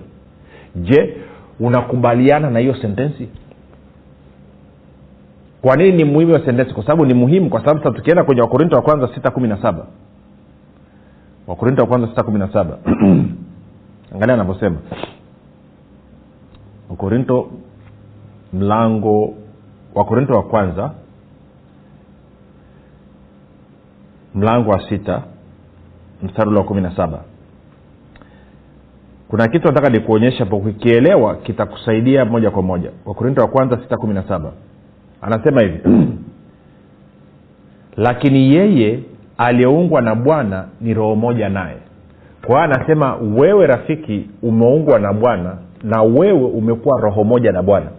Je 0.76 1.16
unakubaliana 1.60 2.50
na 2.50 2.58
hiyo 2.58 2.74
sentensi 2.74 3.28
kwa 5.62 5.76
nini 5.76 5.92
ni 5.92 6.04
muhimu 6.04 6.36
hiyo 6.38 6.64
kwa 6.74 6.84
sababu 6.84 7.06
ni 7.06 7.14
muhimu 7.14 7.50
kwa 7.50 7.60
sababu 7.60 7.78
sasa 7.78 7.90
tukienda 7.96 8.24
kwenye 8.24 8.40
wakorinto 8.40 8.76
wa 8.76 8.82
kwanza 8.82 9.14
sita 9.14 9.30
kumi 9.30 9.48
na 9.48 9.62
saba. 9.62 9.86
Wakorinto 11.46 11.82
wa 11.82 11.88
kwanza 11.88 12.08
sita 12.08 12.22
kumi 12.22 12.38
na 12.38 12.52
saba. 12.52 12.78
Angalia 14.14 14.34
anavyosema. 14.34 14.76
Wakorinto 16.90 17.50
mlango 18.52 19.34
wakorinto 19.94 20.32
wa 20.34 20.42
kwanza 20.42 20.90
mlango 24.34 24.70
wa 24.70 24.88
sita 24.88 25.22
mstari 26.22 26.54
wa 26.54 26.64
kumi 26.64 26.80
na 26.80 26.96
saba. 26.96 27.24
Kuna 29.28 29.48
kitu 29.48 29.68
nataka 29.68 29.88
nikuonyesha 29.88 30.46
po 30.46 30.56
ukikielewa 30.56 31.36
kitakusaidia 31.36 32.24
moja 32.24 32.50
kwa 32.50 32.62
moja. 32.62 32.90
Wakorinto 33.06 33.40
wa 33.40 33.48
kwanza 33.48 33.76
sita 33.76 33.96
kumi 33.96 34.14
na 34.14 34.22
saba 34.28 34.52
anasema 35.22 35.60
hivi. 35.62 35.80
Lakini 37.96 38.54
yeye 38.54 39.00
aliyeungwa 39.38 40.00
na 40.00 40.14
bwana 40.14 40.68
ni 40.80 40.94
roho 40.94 41.14
moja 41.16 41.48
naye. 41.48 41.76
Kwa 42.46 42.48
hiyo 42.48 42.74
anasema 42.74 43.16
wewe 43.16 43.66
rafiki 43.66 44.30
umeungwa 44.42 44.98
na 44.98 45.12
bwana 45.12 45.56
na 45.82 46.02
wewe 46.02 46.44
umekuwa 46.44 47.00
roho 47.00 47.24
moja 47.24 47.52
na 47.52 47.62
bwana. 47.62 47.90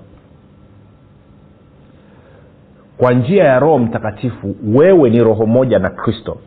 Kwa 2.97 3.13
njia 3.13 3.43
ya 3.43 3.59
roho 3.59 3.79
mtakatifu 3.79 4.55
wewe 4.73 5.09
ni 5.09 5.23
roho 5.23 5.45
moja 5.45 5.79
na 5.79 5.89
kristo. 5.89 6.37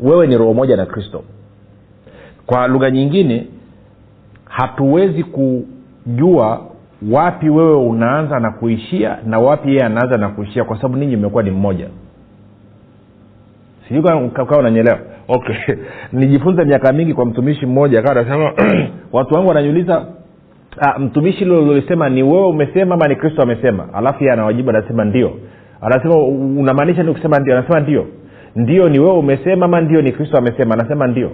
Wewe 0.00 0.26
ni 0.26 0.38
roho 0.38 0.54
moja 0.54 0.76
na 0.76 0.86
kristo. 0.86 1.24
Kwa 2.46 2.66
lugha 2.68 2.90
nyingine 2.90 3.46
hatuwezi 4.44 5.24
kujua 5.24 6.73
wapi 7.12 7.48
wewe 7.48 7.76
unaanza 7.76 8.40
na 8.40 8.50
kuishia 8.50 9.18
na 9.26 9.38
wapi 9.38 9.68
yeye 9.68 9.84
anaanza 9.84 10.16
na 10.16 10.28
kuishia 10.28 10.64
kwa 10.64 10.76
sababu 10.76 10.96
ninyi 10.96 11.16
mmekuwa 11.16 11.42
ni 11.42 11.50
mmoja. 11.50 11.86
Sijui 13.88 14.02
kawa 14.02 14.58
unanyelewa 14.58 14.98
okay. 15.28 15.56
Nijifunze 16.12 16.64
miaka 16.64 16.92
mingi 16.92 17.14
kwa 17.14 17.26
mtumishi 17.26 17.66
mmoja 17.66 18.02
kawa 18.02 18.14
nasema 18.14 18.52
watu 19.12 19.34
wangu 19.34 19.48
wananiuliza 19.48 20.06
ah, 20.78 20.98
mtumishi 20.98 21.38
hilo 21.38 21.62
lolisema 21.62 22.08
ni 22.08 22.22
wewe 22.22 22.46
umesema 22.46 22.94
ama 22.94 23.06
ni 23.08 23.16
kristo 23.16 23.42
amesema? 23.42 23.88
Alafu 23.94 24.24
ye 24.24 24.32
anawajibu 24.32 24.70
anasema 24.70 25.04
ndio. 25.04 25.32
Anasema 25.80 26.14
unamaanisha 26.60 27.02
ni 27.02 27.12
kusema 27.12 27.38
ndio? 27.38 27.58
Anasema 27.58 27.80
ndio. 27.80 28.06
Ndio 28.56 28.88
ni 28.88 28.98
wewe 28.98 29.18
umesema 29.18 29.64
ama 29.66 29.80
ndio 29.80 30.02
ni 30.02 30.12
kristo 30.12 30.38
amesema? 30.38 30.74
Anasema 30.74 31.06
ndio 31.06 31.30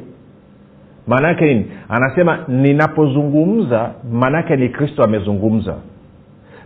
maana 1.10 1.28
yake 1.28 1.44
nini? 1.44 1.66
Anasema 1.88 2.38
ninapozungumza 2.48 3.90
maanaake 4.12 4.56
ni 4.56 4.68
kristo 4.68 5.04
amezungumza. 5.04 5.74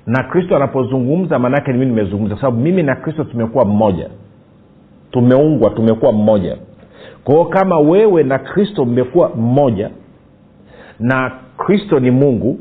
Na 0.06 0.22
kristo 0.22 0.56
anapozungumza 0.56 1.38
maanaake 1.38 1.72
ni 1.72 1.78
mimi 1.78 1.90
nimezungumza. 1.90 2.34
Kwa 2.34 2.40
sababu 2.40 2.60
mimi 2.62 2.82
na 2.82 2.96
kristo 2.96 3.24
tumekuwa 3.24 3.64
mmoja. 3.64 4.08
Tumeungwa 5.10 5.70
tumekuwa 5.70 6.12
mmoja. 6.12 6.56
Kwao 7.24 7.44
kama 7.44 7.78
wewe 7.78 8.22
na 8.22 8.38
kristo 8.38 8.84
mmekuwa 8.84 9.30
mmoja 9.36 9.90
na 11.00 11.32
kristo 11.56 12.00
ni 12.00 12.10
mungu 12.10 12.58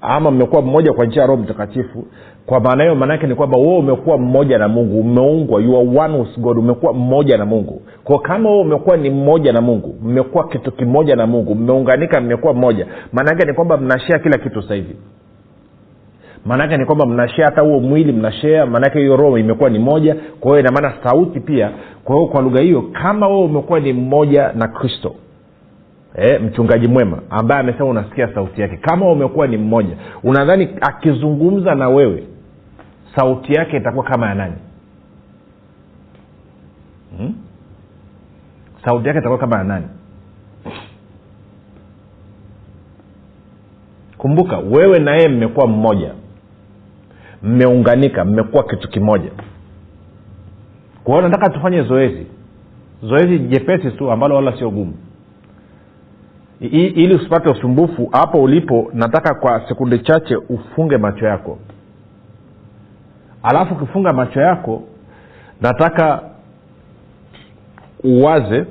ama 0.00 0.30
mmekuwa 0.30 0.62
mmoja 0.62 0.92
kwa 0.92 1.06
njia 1.06 1.22
ya 1.22 1.28
roho 1.28 1.42
mtakatifu 1.42 2.06
kwa 2.46 2.60
maana 2.60 2.82
hiyo 2.82 2.94
maanaake 2.94 3.26
ni 3.26 3.34
kwamba 3.34 3.58
wewe 3.58 3.76
umekuwa 3.78 4.18
mmoja 4.18 4.58
na 4.58 4.68
mungu. 4.68 5.00
Umeungwa. 5.00 5.60
You 5.62 5.76
are 5.78 5.98
one 5.98 6.18
with 6.18 6.38
god. 6.38 6.58
Umekuwa 6.58 6.92
mmoja 6.92 7.38
na 7.38 7.44
mungu 7.46 7.82
kwa 8.08 8.18
kama 8.18 8.48
huo 8.48 8.60
umekuwa 8.60 8.96
ni 8.96 9.10
mmoja 9.10 9.52
na 9.52 9.60
mungu 9.60 9.94
mmekuwa 10.02 10.48
kitu 10.48 10.72
kimoja 10.72 11.16
na 11.16 11.26
mungu 11.26 11.54
mmeunganika 11.54 12.20
mmekuwa 12.20 12.54
mmoja 12.54 12.86
maanaake 13.12 13.44
ni 13.46 13.52
kwamba 13.52 13.76
mnashea 13.76 14.18
kila 14.18 14.38
kitu 14.38 14.62
sasa 14.62 14.74
hivi. 14.74 14.96
Maanaake 16.46 16.76
ni 16.76 16.84
kwamba 16.84 17.06
mnashea 17.06 17.44
hata 17.44 17.60
huo 17.60 17.80
mwili 17.80 18.12
mnashea 18.12 18.66
maanake 18.66 18.98
hiyo 18.98 19.16
roho 19.16 19.38
imekuwa 19.38 19.70
ni 19.70 19.78
moja. 19.78 20.16
Kwa 20.40 20.50
hiyo 20.50 20.60
inamaana 20.60 20.94
sauti 21.04 21.40
pia 21.40 21.70
kwa 22.04 22.14
hiyo 22.16 22.26
kwa 22.28 22.42
lugha 22.42 22.60
hiyo 22.60 22.82
kama 22.82 23.28
wewe 23.28 23.44
umekuwa 23.44 23.80
ni 23.80 23.92
mmoja 23.92 24.52
na 24.52 24.68
kristo 24.68 25.14
e, 26.14 26.38
mchungaji 26.38 26.88
mwema 26.88 27.18
ambaye 27.30 27.60
amesema 27.60 27.84
unasikia 27.88 28.34
sauti 28.34 28.60
yake 28.60 28.76
kama 28.76 29.12
umekuwa 29.12 29.46
ni 29.46 29.56
mmoja 29.56 29.96
unadhani 30.22 30.68
akizungumza 30.80 31.74
na 31.74 31.88
wewe 31.88 32.24
sauti 33.16 33.52
yake 33.52 33.76
itakuwa 33.76 34.04
kama 34.04 34.26
ya 34.28 34.34
nani? 34.34 34.54
Hmm? 37.18 37.34
Sauti 38.88 39.08
yake 39.08 39.18
itakuwa 39.20 39.38
kama 39.38 39.58
ya 39.58 39.64
nani? 39.64 39.86
Kumbuka 44.18 44.58
wewe 44.58 44.98
na 44.98 45.14
yeye 45.14 45.28
mmekuwa 45.28 45.66
mmoja. 45.66 46.14
Mmeunganika 47.42 48.24
mmekuwa 48.24 48.62
kitu 48.64 48.88
kimoja. 48.88 49.30
Kwa 51.04 51.14
hiyo 51.16 51.28
nataka 51.28 51.50
tufanye 51.54 51.82
zoezi. 51.82 52.26
Zoezi 53.02 53.38
jepesi 53.38 53.90
tu 53.90 54.10
ambalo 54.12 54.34
wala 54.36 54.58
sio 54.58 54.70
gumu. 54.70 54.94
Ili 56.60 57.14
usipate 57.14 57.48
usumbufu 57.48 58.06
hapo 58.12 58.42
ulipo 58.42 58.90
nataka 58.94 59.34
kwa 59.34 59.68
sekunde 59.68 59.98
chache 59.98 60.36
ufunge 60.36 60.96
macho 60.96 61.26
yako. 61.26 61.58
Alafu 63.42 63.74
ukifunga 63.74 64.12
macho 64.12 64.40
yako 64.40 64.82
nataka 65.60 66.22
uwaze 68.04 68.64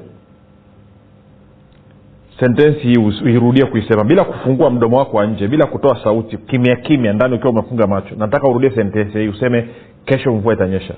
sentensi 2.39 2.79
hii 2.79 2.97
uirudie 2.97 3.65
kuisema 3.65 4.03
bila 4.03 4.23
kufungua 4.23 4.69
mdomo 4.69 4.97
wako 4.97 5.17
wa 5.17 5.25
nje 5.27 5.47
bila 5.47 5.65
kutoa 5.65 6.03
sauti 6.03 6.37
kimya 6.37 6.75
kimya 6.75 7.13
ndani 7.13 7.35
ukiwa 7.35 7.49
umefunga 7.51 7.87
macho. 7.87 8.15
Nataka 8.15 8.47
urudie 8.47 8.69
sentensi 8.71 9.17
hii 9.19 9.27
useme 9.27 9.69
kesho 10.05 10.31
mvua 10.33 10.53
itanyesha. 10.53 10.93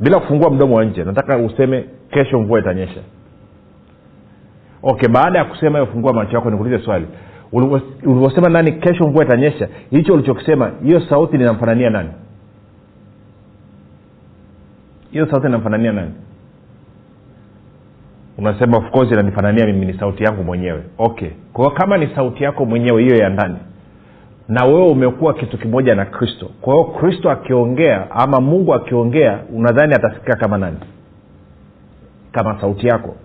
Bila 0.00 0.20
kufungua 0.20 0.50
mdomo 0.50 0.76
wa 0.76 0.84
nje 0.84 1.04
nataka 1.04 1.36
useme 1.38 1.84
kesho 2.10 2.40
mvua 2.40 2.58
itanyesha. 2.60 3.00
Okay 4.82 5.08
baada 5.08 5.38
ya 5.38 5.44
kusema 5.44 5.86
fungua 5.86 6.12
macho 6.12 6.36
yako 6.36 6.50
nikuulize 6.50 6.84
swali. 6.84 7.06
Ulivyosema 7.52 8.48
nani 8.48 8.72
kesho 8.72 9.08
mvua 9.08 9.24
itanyesha 9.24 9.68
hicho 9.90 10.14
ulichokisema 10.14 10.72
hiyo 10.84 11.00
sauti 11.08 11.36
linamfanania 11.36 11.90
nani? 11.90 12.08
Hiyo 15.10 15.26
sauti 15.30 15.46
inamfanania 15.46 15.92
nani 15.92 16.10
unasema 18.42 18.76
of 18.78 18.90
course 18.90 19.12
inanifanania 19.12 19.66
mimi 19.66 19.86
ni 19.86 19.98
sauti 19.98 20.24
yangu 20.24 20.44
mwenyewe. 20.44 20.82
Okay. 20.98 21.28
Kwa 21.52 21.64
hiyo 21.64 21.76
kama 21.76 21.96
ni 21.96 22.14
sauti 22.14 22.44
yako 22.44 22.64
mwenyewe 22.64 23.02
hiyo 23.02 23.16
ya 23.16 23.28
ndani 23.28 23.56
na 24.48 24.64
wewe 24.64 24.86
umekuwa 24.86 25.34
kitu 25.34 25.58
kimoja 25.58 25.94
na 25.94 26.04
kristo 26.04 26.50
kwa 26.60 26.74
hiyo 26.74 26.84
kristo 26.84 27.30
akiongea 27.30 28.10
ama 28.10 28.40
mungu 28.40 28.74
akiongea 28.74 29.38
unadhani 29.52 29.94
atasikika 29.94 30.36
kama 30.36 30.58
nani? 30.58 30.78
Kama 32.32 32.60
sauti 32.60 32.86
yako. 32.86 33.16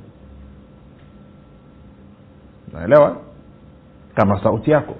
Naelewa? 2.73 3.17
Kama 4.15 4.43
sauti 4.43 4.71
yako. 4.71 4.95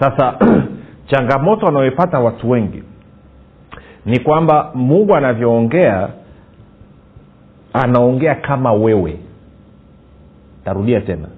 Sasa 0.00 0.38
changamoto 1.10 1.66
wanaoipata 1.66 2.18
watu 2.18 2.50
wengi 2.50 2.82
ni 4.06 4.20
kwamba 4.20 4.70
mungu 4.74 5.16
anavyoongea 5.16 6.08
anaongea 7.72 8.34
kama 8.34 8.72
wewe 8.72 9.18
tarudia 10.64 11.00
tena. 11.00 11.28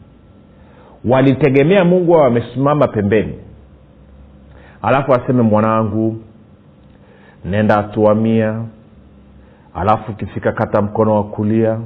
Walitegemea 1.05 1.85
mungu 1.85 2.15
ao 2.15 2.21
wamesimama 2.21 2.89
pembeni. 2.89 3.35
Alafu 4.83 5.15
aseme 5.15 5.43
mwanangu 5.43 6.17
nenda 7.45 7.77
atuamia 7.79 8.63
alafu 9.75 10.13
ukifika 10.13 10.53
kata 10.53 10.83
mkono 10.83 11.15
wa 11.15 11.25
kulia 11.25 11.79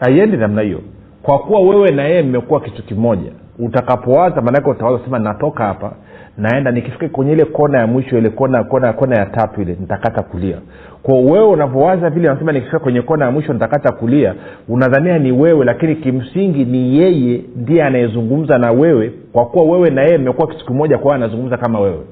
haiendi 0.00 0.36
namna 0.36 0.62
hiyo. 0.62 0.80
Kwa 1.22 1.38
kuwa 1.38 1.60
wewe 1.60 1.90
na 1.90 2.02
yeye 2.04 2.22
mmekuwa 2.22 2.60
kitu 2.60 2.82
kimoja. 2.82 3.32
Utakapowaza 3.58 4.40
maanake 4.42 4.70
utawaza 4.70 5.04
sema 5.04 5.18
natoka 5.18 5.64
hapa 5.64 5.92
naenda. 6.38 6.70
Nikifika 6.70 7.08
kwenye 7.08 7.32
ile 7.32 7.44
kona 7.44 7.78
ya 7.78 7.86
mwisho 7.86 8.18
ile 8.18 8.30
kona 8.30 8.64
kona 8.64 8.92
kona 8.92 9.16
ya 9.18 9.26
tatu 9.26 9.62
ile 9.62 9.76
nitakata 9.80 10.22
kulia 10.22 10.58
kwa 11.06 11.14
wewe 11.18 11.46
unavyowaza 11.46 12.10
vile 12.10 12.30
anasema 12.30 12.52
nikifika 12.52 12.78
kwenye 12.78 13.02
kona 13.02 13.24
ya 13.24 13.30
mwisho 13.30 13.52
nitakata 13.52 13.92
kulia 13.92 14.34
unadhania 14.68 15.18
ni 15.18 15.32
wewe 15.32 15.64
lakini 15.64 15.96
kimsingi 15.96 16.64
ni 16.64 16.98
yeye 16.98 17.42
ndiye 17.56 17.84
anayezungumza 17.84 18.58
na 18.58 18.70
wewe 18.72 19.12
kwa 19.32 19.46
kuwa 19.46 19.64
wewe 19.64 19.90
na 19.90 20.02
yeye 20.02 20.18
mmekuwa 20.18 20.48
kitu 20.48 20.66
kimoja 20.66 20.98
kwa 20.98 21.14
anazungumza 21.14 21.56
kama 21.56 21.80
wewe. 21.80 22.04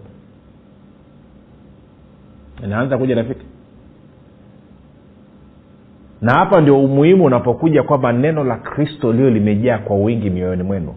Naanza 2.69 2.99
kuja 2.99 3.15
rafiki 3.15 3.47
na 6.23 6.33
hapa 6.33 6.61
ndio 6.61 6.81
umuhimu 6.85 7.25
unapokuja 7.25 7.83
kwamba 7.83 8.13
neno 8.13 8.45
la 8.45 8.57
kristo 8.57 9.13
lio 9.13 9.31
limejaa 9.31 9.79
kwa 9.79 9.97
wingi 9.97 10.31
mioyoni 10.31 10.63
mwenu. 10.63 10.95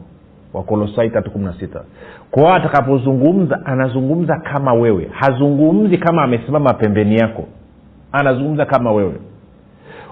Wakolosai 0.54 1.10
tatu 1.10 1.32
kumi 1.32 1.46
na 1.46 1.54
sita. 1.54 1.84
Kwao 2.32 2.54
atakapozungumza 2.54 3.66
anazungumza 3.66 4.36
kama 4.40 4.74
wewe. 4.74 5.08
Hazungumzi 5.12 5.98
kama 5.98 6.24
amesimama 6.24 6.74
pembeni 6.74 7.16
yako 7.16 7.44
anazungumza 8.20 8.66
kama 8.66 8.92
wewe. 8.92 9.14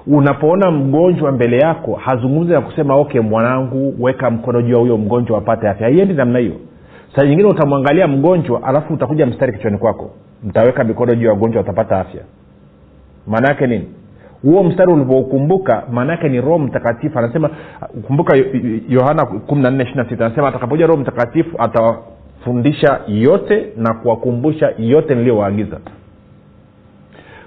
Unapoona 0.08 0.72
mgonjwa 0.72 1.32
mbele 1.32 1.58
yako 1.58 1.94
hazungumzi 1.96 2.54
na 2.54 2.62
kusema 2.62 2.96
okay 2.96 3.22
mwanangu 3.22 3.96
weka 4.00 4.30
mkono 4.32 4.62
juu 4.62 4.74
ya 4.74 4.80
huyo 4.80 4.98
mgonjwa 4.98 5.38
apate 5.38 5.70
afya. 5.70 5.88
Haiendi 5.88 6.14
namna 6.14 6.40
hiyo. 6.40 6.54
Saa 7.16 7.24
nyingine 7.26 7.48
utamwangalia 7.50 8.08
mgonjwa 8.08 8.64
alafu 8.64 8.94
utakuja 8.94 9.26
mstari 9.26 9.54
kichwani 9.54 9.78
kwako. 9.78 10.10
Mtaweka 10.44 10.84
mikono 10.84 11.16
juu 11.16 11.26
ya 11.26 11.32
wagonjwa 11.32 11.62
watapata 11.62 12.00
afya. 12.00 12.22
Maana 13.28 13.48
yake 13.50 13.68
nini? 13.68 13.86
Huo 14.42 14.64
mstari 14.64 14.92
ulivyoukumbuka 14.94 15.84
maanaake 15.92 16.30
ni 16.30 16.42
roho 16.42 16.60
mtakatifu 16.60 17.20
anasema 17.20 17.50
kumbuka 18.08 18.38
yohana 18.90 19.26
kumi 19.26 19.62
na 19.62 19.72
nne 19.72 19.84
ishiri 19.84 20.10
sita 20.10 20.26
anasema 20.26 20.48
atakapoja 20.48 20.88
roho 20.88 21.00
mtakatifu 21.02 21.56
atawafundisha 21.62 23.00
yote 23.08 23.66
na 23.78 23.94
kuwakumbusha 23.94 24.74
yote 24.80 25.16
niliyowaagiza 25.16 25.78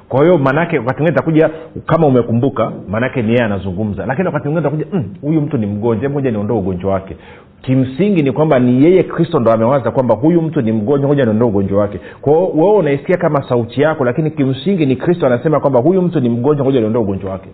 kwa 0.09 0.23
hiyo 0.23 0.39
maanaake 0.39 0.79
wakati 0.79 0.99
mwingine 1.03 1.17
takuja 1.19 1.51
kama 1.87 2.07
umekumbuka 2.07 2.73
maanaake 2.89 3.23
ni 3.23 3.29
yeye 3.33 3.45
anazungumza. 3.45 4.07
Lakini 4.07 4.27
wakati 4.27 4.49
mwingine 4.49 4.71
takuja 4.71 5.01
huyu 5.23 5.41
mm, 5.41 5.47
mtu 5.47 5.59
ni 5.59 5.67
mgonjwa 5.67 6.11
moja 6.11 6.31
niondoe 6.31 6.59
ugonjwa 6.59 6.93
wake. 6.93 7.17
Kimsingi 7.63 8.23
ni 8.23 8.33
kwamba 8.33 8.59
ni 8.59 8.85
yeye 8.85 9.03
kristo 9.03 9.41
ndo 9.41 9.53
amewaza 9.53 9.91
kwamba 9.91 10.15
huyu 10.15 10.43
mtu 10.43 10.61
ni 10.63 10.73
mgonjwa 10.73 11.09
moja 11.09 11.25
niondoe 11.25 11.49
ugonjwa 11.49 11.81
wake. 11.81 12.01
Kwao 12.21 12.49
wewe 12.51 12.73
unaisikia 12.77 13.17
kama 13.17 13.49
sauti 13.49 13.81
yako 13.83 14.05
lakini 14.05 14.31
kimsingi 14.31 14.87
ni 14.87 14.97
kristo 14.97 15.27
anasema 15.27 15.61
kwamba 15.61 15.81
huyu 15.81 16.03
mtu 16.03 16.21
ni 16.21 16.29
mgonjwa 16.29 16.65
moja 16.65 16.81
niondoe 16.81 17.03
ugonjwa 17.03 17.31
wake. 17.33 17.49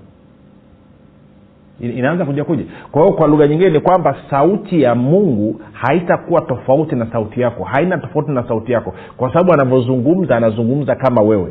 Inaanza 1.80 2.24
kuja 2.24 2.44
kuja. 2.44 2.64
Kwa 2.92 3.02
hiyo 3.02 3.14
kwa 3.14 3.28
lugha 3.28 3.46
nyingine 3.48 3.70
ni 3.70 3.80
kwamba 3.80 4.16
sauti 4.30 4.82
ya 4.82 4.94
mungu 4.94 5.60
haitakuwa 5.72 6.40
tofauti 6.40 6.96
na 6.96 7.06
sauti 7.12 7.40
yako. 7.40 7.64
Haina 7.64 7.98
tofauti 7.98 8.30
na 8.30 8.48
sauti 8.48 8.72
yako. 8.72 8.94
Kwa 9.16 9.28
sababu 9.32 9.52
anavyozungumza 9.52 10.36
anazungumza 10.36 10.94
kama 10.94 11.22
wewe 11.22 11.50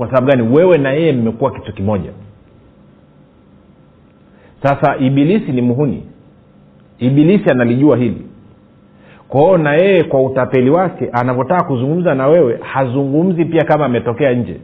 kwa 0.00 0.08
sababu 0.08 0.26
gani? 0.26 0.56
Wewe 0.56 0.78
na 0.78 0.92
yeye 0.92 1.12
mmekuwa 1.12 1.50
kitu 1.50 1.72
kimoja. 1.72 2.10
Sasa 4.62 4.96
ibilisi 4.96 5.52
ni 5.52 5.62
muhuni. 5.62 6.02
Ibilisi 6.98 7.50
analijua 7.50 7.96
hili. 7.96 8.26
Kwao 9.28 9.58
na 9.58 9.74
yeye 9.74 10.04
kwa 10.04 10.22
utapeli 10.22 10.70
wake 10.70 11.08
anavyotaka 11.12 11.64
kuzungumza 11.64 12.14
na 12.14 12.26
wewe 12.26 12.58
hazungumzi 12.62 13.44
pia 13.44 13.64
kama 13.64 13.84
ametokea 13.84 14.32
nje. 14.32 14.60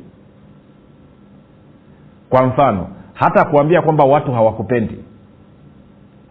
Kwa 2.30 2.46
mfano 2.46 2.88
hata 3.14 3.44
kuambia 3.44 3.82
kwamba 3.82 4.04
watu 4.04 4.32
hawakupendi. 4.32 4.94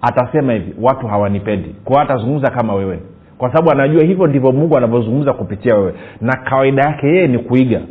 Atasema 0.01 0.53
hivi 0.53 0.73
watu 0.81 1.07
hawanipendi. 1.07 1.75
Kwao 1.83 2.01
atazungumza 2.01 2.49
kama 2.51 2.73
wewe. 2.73 2.99
Kwa 3.37 3.49
sababu 3.49 3.71
anajua 3.71 4.03
hivyo 4.03 4.27
ndivyo 4.27 4.51
mungu 4.51 4.77
anavyozungumza 4.77 5.33
kupitia 5.33 5.75
wewe. 5.75 5.93
Na 6.21 6.37
kawaida 6.37 6.81
yake 6.83 7.07
yeye 7.07 7.27
ni 7.27 7.39
kuiga 7.39 7.81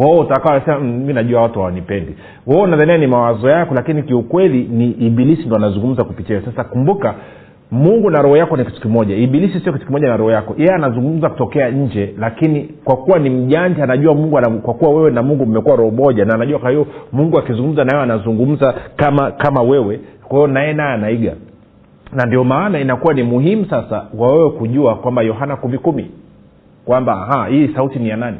kwao 0.00 0.18
utakawa 0.18 0.60
sema 0.60 0.78
mi 0.80 1.12
najua 1.12 1.42
watu 1.42 1.58
hawanipendi. 1.58 2.14
Wewe 2.46 2.62
unadhania 2.62 2.98
ni 2.98 3.06
mawazo 3.06 3.48
yako 3.50 3.74
lakini 3.74 4.02
kiukweli 4.02 4.68
ni 4.70 4.90
ibilisi 4.90 5.42
ndo 5.46 5.56
anazungumza 5.56 6.04
kupitia 6.04 6.42
sasa 6.42 6.64
kumbuka 6.64 7.14
mungu 7.70 8.10
na 8.10 8.22
roho 8.22 8.36
yako 8.36 8.56
ni 8.56 8.64
kitu 8.64 8.80
kimoja. 8.80 9.16
Ibilisi 9.16 9.60
sio 9.60 9.72
kitu 9.72 9.86
kimoja 9.86 10.08
na 10.08 10.16
roho 10.16 10.30
yako. 10.30 10.54
Yeye 10.58 10.72
anazungumza 10.74 11.28
kutokea 11.28 11.70
nje 11.70 12.14
lakini 12.18 12.68
kwa 12.84 12.96
kuwa 12.96 13.18
ni 13.18 13.30
mjanja 13.30 13.84
anajua 13.84 14.14
mungu 14.14 14.60
kwa 14.62 14.74
kuwa 14.74 14.90
wewe 14.90 15.10
na 15.10 15.22
mungu 15.22 15.46
mmekuwa 15.46 15.76
roho 15.76 15.90
moja 15.90 16.24
na 16.24 16.34
anajua 16.34 16.58
kwa 16.58 16.70
hiyo 16.70 16.86
mungu 17.12 17.38
akizungumza 17.38 17.84
nawe 17.84 18.02
anazungumza 18.02 18.74
kama 18.96 19.30
kama 19.30 19.62
wewe. 19.62 20.00
Kwa 20.28 20.36
hiyo 20.38 20.46
naye 20.46 20.72
naye 20.72 20.94
anaiga. 20.94 21.32
Na 22.12 22.26
ndio 22.26 22.44
maana 22.44 22.80
inakuwa 22.80 23.14
ni 23.14 23.22
muhimu 23.22 23.66
sasa 23.70 24.00
kwa 24.00 24.32
wewe 24.32 24.50
kujua 24.50 24.94
kwamba 24.94 25.22
yohana 25.22 25.56
kumi 25.56 25.78
kumi 25.78 26.10
kwamba 26.84 27.46
hii 27.50 27.68
sauti 27.68 27.98
ni 27.98 28.08
ya 28.08 28.16
nani 28.16 28.38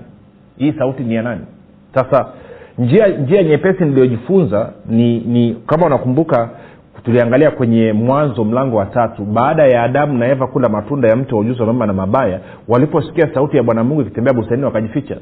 hii 0.61 0.73
sauti 0.73 1.03
ni 1.03 1.15
ya 1.15 1.23
nani? 1.23 1.41
Sasa 1.95 2.27
njia 2.79 3.07
njia 3.09 3.43
nyepesi 3.43 3.85
niliyojifunza 3.85 4.73
ni 4.89 5.19
ni 5.21 5.57
kama 5.67 5.87
unakumbuka 5.87 6.49
tuliangalia 7.05 7.51
kwenye 7.51 7.93
mwanzo 7.93 8.45
mlango 8.45 8.77
wa 8.77 8.87
tatu 8.87 9.25
baada 9.25 9.67
ya 9.67 9.83
adamu 9.83 10.19
na 10.19 10.29
eva 10.29 10.47
kula 10.47 10.69
matunda 10.69 11.09
ya 11.09 11.17
mti 11.17 11.35
wa 11.35 11.41
ujuzi 11.41 11.61
wa 11.61 11.67
mema 11.67 11.87
na 11.87 11.93
mabaya 11.93 12.41
waliposikia 12.69 13.35
sauti 13.35 13.57
ya 13.57 13.63
bwana 13.63 13.85
mungu 13.85 14.01
ikitembea 14.03 14.35
bustanini 14.35 14.65
wakajificha. 14.67 15.17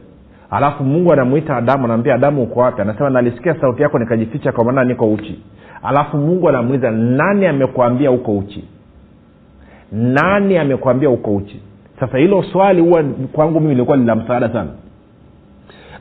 Alafu 0.50 0.84
mungu 0.84 1.12
anamwita 1.12 1.56
adamu 1.56 1.84
anaambia 1.84 2.14
adamu 2.14 2.42
uko 2.42 2.60
wapi? 2.60 2.80
Anasema 2.82 3.10
nalisikia 3.10 3.54
sauti 3.60 3.82
yako 3.82 3.98
nikajificha 3.98 4.52
kwa 4.52 4.64
maana 4.64 4.84
niko 4.84 5.12
uchi. 5.12 5.42
Alafu 5.82 6.16
mungu 6.16 6.48
anamuuliza 6.48 6.90
nani 6.90 7.46
amekwambia 7.46 8.10
uko 8.10 8.38
uchi? 8.38 8.64
Nani 9.92 10.58
amekwambia 10.58 11.10
uko 11.10 11.34
uchi? 11.36 11.60
Sasa 12.00 12.18
hilo 12.18 12.42
swali 12.42 12.80
huwa 12.82 13.04
kwangu 13.32 13.60
mimi 13.60 13.72
ilikuwa 13.72 13.96
lina 13.96 14.14
msaada 14.14 14.48
sana 14.48 14.70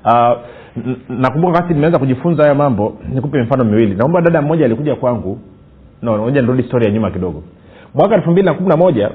uh, 0.07 0.37
nakumbuka 1.09 1.53
wakati 1.53 1.73
nimeanza 1.73 1.99
kujifunza 1.99 2.43
haya 2.43 2.55
mambo 2.55 2.97
nikupe 3.13 3.39
mifano 3.41 3.63
miwili. 3.63 3.95
Naomba 3.95 4.21
dada 4.21 4.41
mmoja 4.41 4.65
alikuja 4.65 4.95
kwangu. 4.95 5.39
No 6.01 6.17
moja 6.17 6.41
nirudi 6.41 6.63
stori 6.63 6.85
ya 6.85 6.91
nyuma 6.91 7.11
kidogo. 7.11 7.43
Mwaka 7.95 8.15
elfu 8.15 8.31
mbili 8.31 8.45
na 8.47 8.53
kumi 8.53 8.69
na 8.69 8.77
moja 8.77 9.11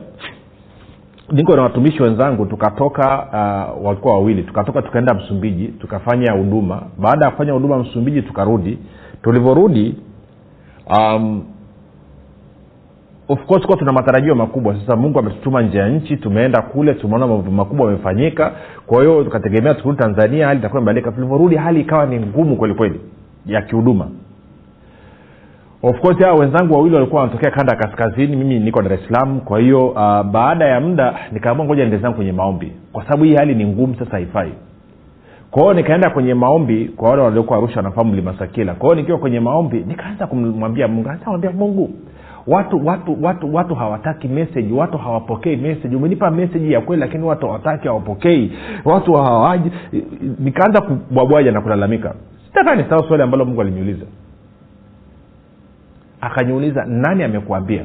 niko 1.33 1.57
na 1.57 1.63
watumishi 1.63 2.03
wenzangu 2.03 2.47
tukatoka 2.47 3.27
uh, 3.79 3.87
walikuwa 3.87 4.15
wawili. 4.15 4.43
Tukatoka 4.43 4.83
tukaenda 4.83 5.15
msumbiji 5.15 5.69
tukafanya 5.69 6.33
huduma. 6.33 6.83
Baada 6.99 7.25
ya 7.25 7.31
kufanya 7.31 7.53
huduma 7.53 7.79
msumbiji 7.79 8.23
tukarudi. 8.23 8.79
Tulivyorudi 9.23 9.95
um, 10.99 11.45
of 13.33 13.47
course 13.47 13.67
kuwa 13.67 13.79
tuna 13.79 13.93
matarajio 13.93 14.35
makubwa. 14.35 14.75
Sasa 14.81 14.97
mungu 14.97 15.19
ametutuma 15.19 15.63
nje 15.63 15.79
ya 15.79 15.89
nchi 15.89 16.17
tumeenda 16.17 16.63
kule 16.63 16.95
tumeona 16.95 17.27
mambo 17.27 17.51
makubwa 17.51 17.89
amefanyika 17.89 18.53
kwa 18.87 19.03
hiyo 19.03 19.25
tukategemea 19.25 19.75
tukirudi 19.75 20.03
tanzania 20.03 20.47
hali 20.47 20.59
itakuwa 20.59 20.81
imebadilika 20.83 21.13
tulivyorudi 21.13 21.57
hali 21.57 21.81
ikawa 21.81 22.07
ni 22.07 22.19
ngumu 22.21 22.57
kwelikweli 22.57 23.01
ya 23.47 23.63
kihuduma 23.63 24.09
of 25.83 26.01
course 26.01 26.19
hawa 26.19 26.39
wenzangu 26.41 26.75
wawili 26.75 26.95
walikuwa 26.95 27.21
wanatokea 27.21 27.51
kanda 27.51 27.73
ya 27.73 27.79
kaskazini 27.79 28.37
mimi 28.37 28.59
niko 28.61 28.83
dar 28.83 28.93
es 28.93 29.01
kwa 29.45 29.61
hiyo 29.61 29.89
uh, 29.89 30.23
baada 30.23 30.65
ya 30.65 30.81
muda 30.81 31.15
nikaamua 31.33 31.67
ngoja 31.67 31.85
niende 31.85 31.99
zangu 32.03 32.17
kwenye 32.17 32.33
maombi. 32.33 32.73
Kwa 32.93 33.05
sababu 33.05 33.25
hii 33.25 33.35
hali 33.35 33.55
ni 33.55 33.67
ngumu 33.67 33.95
sasa 33.99 34.11
haifai. 34.11 34.53
Kwa 35.51 35.63
hiyo 35.63 35.75
nikaenda 35.75 36.11
kwenye 36.11 36.35
maombi 36.35 36.85
kwa 36.97 37.11
wale 37.11 37.23
waliokuwa 37.23 37.59
arusha 37.59 37.77
wanafahamu 37.77 38.15
limasakila 38.15 38.75
kwa 38.75 38.89
hiyo 38.89 39.01
nikiwa 39.01 39.19
kwenye 39.19 39.41
maombi 39.41 39.85
nikaanza 39.87 40.27
kumwambia 40.27 40.89
mungu 40.89 41.11
mungu 41.59 41.91
watu 42.47 42.87
watu 42.87 43.23
watu 43.25 43.55
watu 43.55 43.75
hawataki 43.75 44.29
meseji 44.29 44.73
watu 44.73 44.99
hawapokei 44.99 45.57
meseji 45.57 45.97
umenipa 45.97 46.31
meseji 46.31 46.73
ya 46.73 46.81
kweli 46.81 47.01
lakini 47.01 47.25
watu 47.25 47.47
hawataki 47.47 47.89
hawapokei. 47.89 48.53
Watu 48.85 49.13
hawaji 49.13 49.71
nikaanza 50.39 50.81
kubwabwaja 50.81 51.53
na 51.53 51.61
kulalamika. 51.61 52.15
Sitakaa 52.47 52.75
ni 52.75 52.85
sawa 52.85 53.09
swali 53.09 53.23
ambalo 53.23 53.45
mungu 53.45 53.61
aliniuliza. 53.61 54.07
Akaniuliza 56.21 56.85
nani 56.85 57.23
amekuambia? 57.23 57.85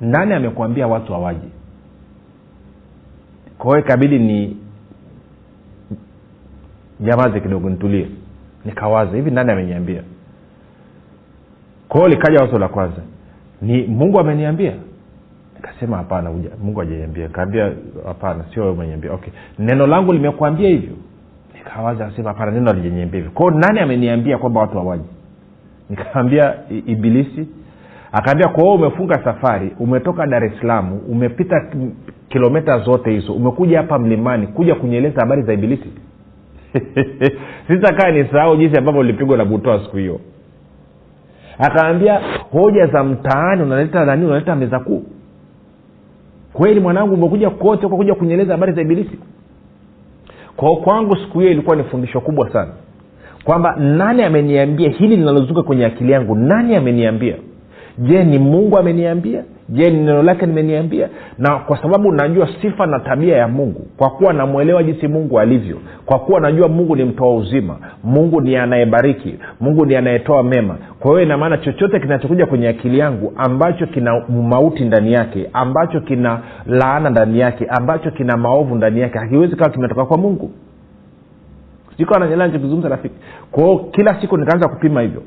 Nani 0.00 0.32
amekuambia 0.34 0.86
watu 0.86 1.12
hawaji? 1.12 1.48
Kwa 3.58 3.70
hiyo 3.70 3.86
ikabidi 3.86 4.18
ni 4.18 4.56
jamazi 7.00 7.40
kidogo 7.40 7.70
nitulie. 7.70 8.08
Nikawaza 8.64 9.16
hivi 9.16 9.30
nani 9.30 9.52
ameniambia 9.52 10.02
kwa 11.92 12.08
likaja 12.08 12.38
wazo 12.40 12.58
la 12.58 12.68
kwanza. 12.68 13.02
Ni 13.62 13.82
mungu 13.82 14.20
ameniambia? 14.20 14.72
Nikasema 15.56 15.96
hapana 15.96 16.30
mungu 16.62 16.80
hajaniambia. 16.80 17.28
Kaambia 17.28 17.72
hapana 18.06 18.44
sio 18.54 18.72
umeniambia. 18.72 19.12
Okay. 19.12 19.32
Neno 19.58 19.86
langu 19.86 20.12
limekuambia 20.12 20.68
hivyo. 20.68 20.96
Nikawaza 21.54 22.04
kasema 22.04 22.28
hapana 22.28 22.52
neno 22.52 22.70
alijaniambia 22.70 23.16
hivyo. 23.16 23.30
Kwao 23.34 23.50
nani 23.50 23.80
ameniambia 23.80 24.38
kwamba 24.38 24.60
watu 24.60 24.78
hawaji? 24.78 25.04
Nikaambia 25.90 26.54
ibilisi. 26.86 27.48
Akaambia 28.12 28.48
kwa 28.48 28.74
umefunga 28.74 29.24
safari 29.24 29.72
umetoka 29.78 30.26
dar 30.26 30.44
es 30.44 30.52
salaam 30.60 30.92
umepita 31.08 31.66
kilometa 32.28 32.78
zote 32.78 33.10
hizo 33.10 33.32
umekuja 33.32 33.78
hapa 33.78 33.98
mlimani 33.98 34.46
kuja 34.46 34.74
kunyeleza 34.74 35.20
habari 35.20 35.42
za 35.42 35.52
ibilisi? 35.52 35.88
Sitakaa 37.68 38.10
ni 38.10 38.24
sahau 38.24 38.56
jinsi 38.56 38.78
ambavyo 38.78 39.00
ulipigwa 39.00 39.36
na 39.36 39.44
butoa 39.44 39.84
siku 39.84 39.96
hiyo 39.96 40.20
akaambia 41.58 42.20
hoja 42.52 42.86
za 42.86 43.04
mtaani 43.04 43.62
unaleta 43.62 44.04
nani? 44.04 44.26
Unaleta 44.26 44.56
meza 44.56 44.78
kuu. 44.80 45.02
Kweli 46.52 46.80
mwanangu 46.80 47.14
umekuja 47.14 47.50
kote 47.50 47.88
kuja 47.88 48.14
kunyeleza 48.14 48.52
habari 48.52 48.72
za 48.72 48.80
ibilisi? 48.82 49.18
Kwao 50.56 50.76
kwangu 50.76 51.16
siku 51.16 51.38
hiyo 51.40 51.50
ilikuwa 51.52 51.76
ni 51.76 51.84
fundisho 51.84 52.20
kubwa 52.20 52.52
sana. 52.52 52.70
Kwamba 53.44 53.76
nani 53.76 54.22
ameniambia 54.22 54.90
hili 54.90 55.16
linalozunguka 55.16 55.62
kwenye 55.62 55.86
akili 55.86 56.12
yangu? 56.12 56.34
Nani 56.34 56.76
ameniambia? 56.76 57.36
Je 57.98 58.24
ni 58.24 58.38
mungu 58.38 58.78
ameniambia 58.78 59.44
je 59.68 59.90
ni 59.90 59.96
neno 59.96 60.22
lake 60.22 60.46
limeniambia 60.46 61.08
na 61.38 61.58
kwa 61.58 61.82
sababu 61.82 62.12
najua 62.12 62.48
sifa 62.62 62.86
na 62.86 63.00
tabia 63.00 63.36
ya 63.36 63.48
mungu 63.48 63.86
kwa 63.96 64.10
kuwa 64.10 64.32
namwelewa 64.32 64.82
jinsi 64.82 65.08
mungu 65.08 65.40
alivyo 65.40 65.76
kwa 66.06 66.18
kuwa 66.18 66.40
najua 66.40 66.68
mungu 66.68 66.96
ni 66.96 67.04
mtoa 67.04 67.34
uzima 67.36 67.76
mungu 68.04 68.40
ni 68.40 68.56
anayebariki 68.56 69.34
mungu 69.60 69.86
ni 69.86 69.96
anayetoa 69.96 70.42
mema. 70.42 70.76
Kwa 71.00 71.10
hiyo 71.10 71.22
inamaana 71.22 71.58
chochote 71.58 72.00
kinachokuja 72.00 72.46
kwenye 72.46 72.68
akili 72.68 72.98
yangu 72.98 73.32
ambacho 73.36 73.86
kina 73.86 74.20
mauti 74.28 74.84
ndani 74.84 75.12
yake 75.12 75.50
ambacho 75.52 76.00
kina 76.00 76.40
laana 76.66 77.10
ndani 77.10 77.38
yake 77.38 77.66
ambacho 77.68 78.10
kina 78.10 78.36
maovu 78.36 78.74
ndani 78.74 79.00
yake 79.00 79.18
hakiwezi 79.18 79.56
kawa 79.56 79.70
kimetoka 79.70 80.04
kwa 80.04 80.18
mungu. 80.18 80.50
Sikawa 81.96 82.20
nanyelea 82.20 82.46
nichokizungumza 82.46 82.88
rafiki. 82.88 83.14
Kwao 83.50 83.78
kila 83.78 84.20
siku 84.20 84.36
nikaanza 84.36 84.68
kupima 84.68 85.00
hivyo 85.00 85.22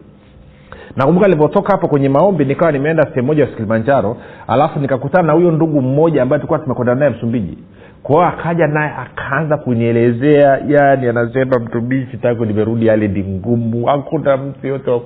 nakumbuka 0.95 1.27
nilivyotoka 1.27 1.71
hapo 1.71 1.87
kwenye 1.87 2.09
maombi 2.09 2.45
nikawa 2.45 2.71
nimeenda 2.71 3.03
sehemu 3.03 3.27
moja 3.27 3.43
ya 3.43 3.49
kilimanjaro 3.49 4.17
alafu 4.47 4.79
nikakutana 4.79 5.27
na 5.27 5.33
huyo 5.33 5.51
ndugu 5.51 5.81
mmoja 5.81 6.21
ambaye 6.21 6.39
tulikuwa 6.39 6.59
tumekwenda 6.59 6.95
naye 6.95 7.11
msumbiji. 7.11 7.57
Kwao 8.03 8.25
akaja 8.25 8.67
naye 8.67 8.91
akaanza 8.91 9.57
kunielezea 9.57 10.61
yani 10.67 11.07
anasema 11.07 11.59
mtumishi 11.59 12.17
tangu 12.17 12.45
nimerudi 12.45 12.87
hali 12.87 13.07
ni 13.07 13.23
ngumu. 13.23 13.85
Hakuna 13.85 14.37
mtu 14.37 14.67
yote 14.67 14.91
wa 14.91 15.01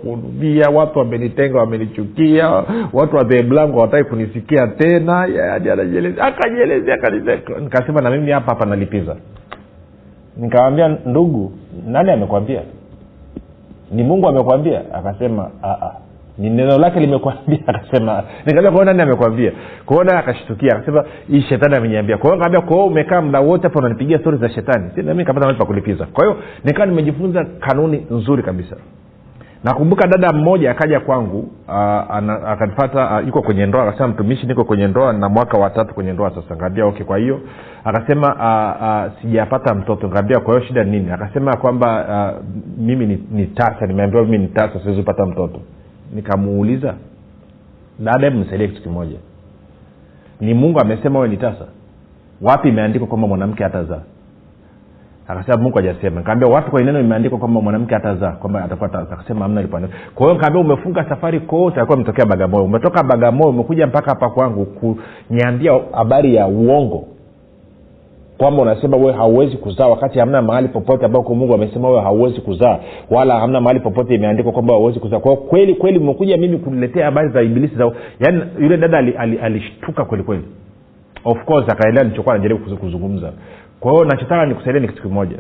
watu 0.73 0.99
wamenitenga 0.99 1.60
wamenichukia 1.60 2.49
watu 2.93 3.15
wa 3.15 3.23
mlango 3.23 3.75
hawataki 3.78 4.10
kunisikia 4.10 4.67
tena. 4.67 5.25
Yani 5.36 5.69
anajielezea 5.69 6.23
akajielezea 6.25 6.97
nikasema 7.60 8.02
na 8.02 8.10
mimi 8.12 8.32
hapa 8.32 8.52
hapa 8.52 8.65
nalipiza. 8.65 9.15
Nikawambia 10.38 10.88
ndugu 11.06 11.52
nani 11.88 12.12
amekwambia 12.12 12.62
ni 13.91 14.04
mungu 14.04 14.28
amekwambia? 14.28 14.82
Akasema 14.93 15.49
Aa, 15.63 15.91
ni 16.38 16.49
neno 16.49 16.78
lake 16.78 16.99
limekwambia 16.99 17.60
akasema. 17.67 18.23
Nikaambia 18.45 18.71
kwao 18.71 18.86
nani 18.86 19.02
amekwambia? 19.02 19.52
Kwao 19.86 20.04
naye 20.04 20.19
akashtukia. 20.19 20.71
Akasema 20.75 21.06
hii 21.32 21.41
shetani 21.41 21.75
ameniambia. 21.75 22.17
Kwao 22.17 22.38
kaambia 22.38 22.62
kwao 22.62 22.86
umekaa 22.86 23.21
muda 23.21 23.39
wote 23.39 23.63
hapa 23.63 23.80
unanipigia 23.80 24.19
stori 24.19 24.38
za 24.38 24.49
shetani. 24.49 24.91
Si 24.95 25.02
nami 25.04 25.25
kapata 25.25 25.45
mahali 25.45 25.60
pa 25.60 25.65
kulipiza 25.65 26.06
kwa 26.06 26.25
hiyo 26.25 26.38
nikawa 26.63 26.86
nimejifunza 26.86 27.45
kanuni 27.45 28.06
nzuri 28.12 28.43
kabisa 28.43 28.75
nakumbuka 29.63 30.08
dada 30.08 30.34
mmoja 30.34 30.72
akaja 30.72 31.00
kwangu 31.00 31.52
akanifata 32.48 33.19
yuko 33.19 33.41
kwenye 33.41 33.65
ndoa 33.65 33.84
akasema 33.84 34.08
mtumishi 34.08 34.48
niko 34.48 34.63
kwenye 34.63 34.88
ndoa 34.88 35.13
na 35.13 35.30
mwaka 35.30 35.58
watatu 35.58 35.93
kwenye 35.93 36.13
ndoa 36.13 36.30
sasa. 36.36 36.56
Ngaambia 36.56 36.86
okay 36.86 37.06
kwa 37.06 37.17
hiyo. 37.17 37.39
Akasema 37.84 39.12
sijapata 39.22 39.76
mtoto. 39.76 40.08
Ngaambia 40.10 40.39
kwa 40.39 40.54
hiyo 40.54 40.67
shida 40.67 40.84
nini? 40.84 41.12
Akasema 41.12 41.58
kwamba 41.58 42.34
mimi 42.78 43.06
ni, 43.06 43.24
ni 43.32 43.45
tasa 43.45 43.86
nimeambiwa 43.88 44.24
mimi 44.24 44.38
ni 44.38 44.48
tasa 44.48 44.80
siwezi 44.80 45.00
kupata 45.00 45.26
mtoto. 45.26 45.60
Nikamuuliza 46.15 46.93
dada 48.00 48.26
hebu 48.28 48.38
nisaidie 48.39 48.67
kitu 48.67 48.82
kimoja. 48.82 49.17
Ni 50.41 50.54
mungu 50.54 50.80
amesema 50.80 51.19
wewe 51.19 51.30
ni 51.32 51.38
tasa. 51.38 51.65
Wapi 52.41 52.69
imeandikwa 52.69 53.08
kwamba 53.08 53.28
mwanamke 53.28 53.63
hatazaa 53.63 54.02
akasema 55.30 55.58
mungu 55.58 55.78
hajasema. 55.78 56.20
Nikaambia 56.20 56.50
wapi 56.50 56.72
kwenye 56.72 56.86
neno 56.92 57.00
imeandikwa 57.00 57.39
kwamba 57.39 57.62
mwanamke 57.62 57.96
atazaa 57.96 58.32
kwamba 58.32 58.63
atakuwa 58.63 58.94
akasema 58.94 59.46
amna 59.46 59.62
lipoandikwa 59.62 60.00
kwa 60.15 60.26
hiyo 60.26 60.34
nikaambia 60.34 60.62
umefunga 60.62 61.10
safari 61.10 61.39
kote 61.39 61.76
alikuwa 61.78 61.96
umetokea 61.96 62.26
bagamoyo. 62.26 62.63
Umetoka 62.63 63.04
bagamoyo 63.04 63.50
umekuja 63.50 63.88
mpaka 63.88 64.10
hapa 64.10 64.30
kwangu 64.30 64.65
kuniambia 64.65 65.80
habari 65.92 66.36
ya 66.36 66.48
uongo. 66.48 67.08
Kwamba 68.38 68.62
unasema 68.62 68.98
wewe 68.98 69.13
hauwezi 69.13 69.58
kuzaa 69.58 69.88
wakati 69.88 70.20
hamna 70.20 70.42
mahali 70.42 70.68
popote 70.68 71.06
ambako 71.06 71.36
mungu 71.36 71.54
amesema 71.54 71.89
wewe 71.89 72.02
hauwezi 72.02 72.42
kuzaa 72.42 72.80
wala 73.10 73.39
hamna 73.39 73.62
mahali 73.62 73.80
popote 73.80 74.15
imeandikwa 74.15 74.52
kwamba 74.52 74.74
hauwezi 74.74 75.00
kuzaa. 75.00 75.20
Kwao 75.20 75.36
kweli 75.36 75.76
kweli 75.76 76.00
umekuja 76.00 76.38
mimi 76.38 76.58
kuniletea 76.58 77.06
habari 77.06 77.30
za 77.30 77.42
ibilisi 77.42 77.76
za 77.76 77.92
yaani 78.20 78.42
yule 78.60 78.78
dada 78.78 78.98
alishtuka 78.98 79.22
ali, 79.22 79.38
ali, 79.39 79.56
ali 79.96 80.06
kweli 80.08 80.24
kweli. 80.24 80.44
Of 81.26 81.46
course 81.46 81.70
akaelewa 81.70 82.04
nilichokuwa 82.04 82.36
najaribu 82.36 82.76
kuzungumza 82.78 83.32
kwa 83.80 83.92
hiyo 83.92 84.06
nachotaka 84.06 84.46
nikusaidia 84.46 84.82
ni 84.82 84.88
kitu 84.88 85.02
kimoja. 85.02 85.38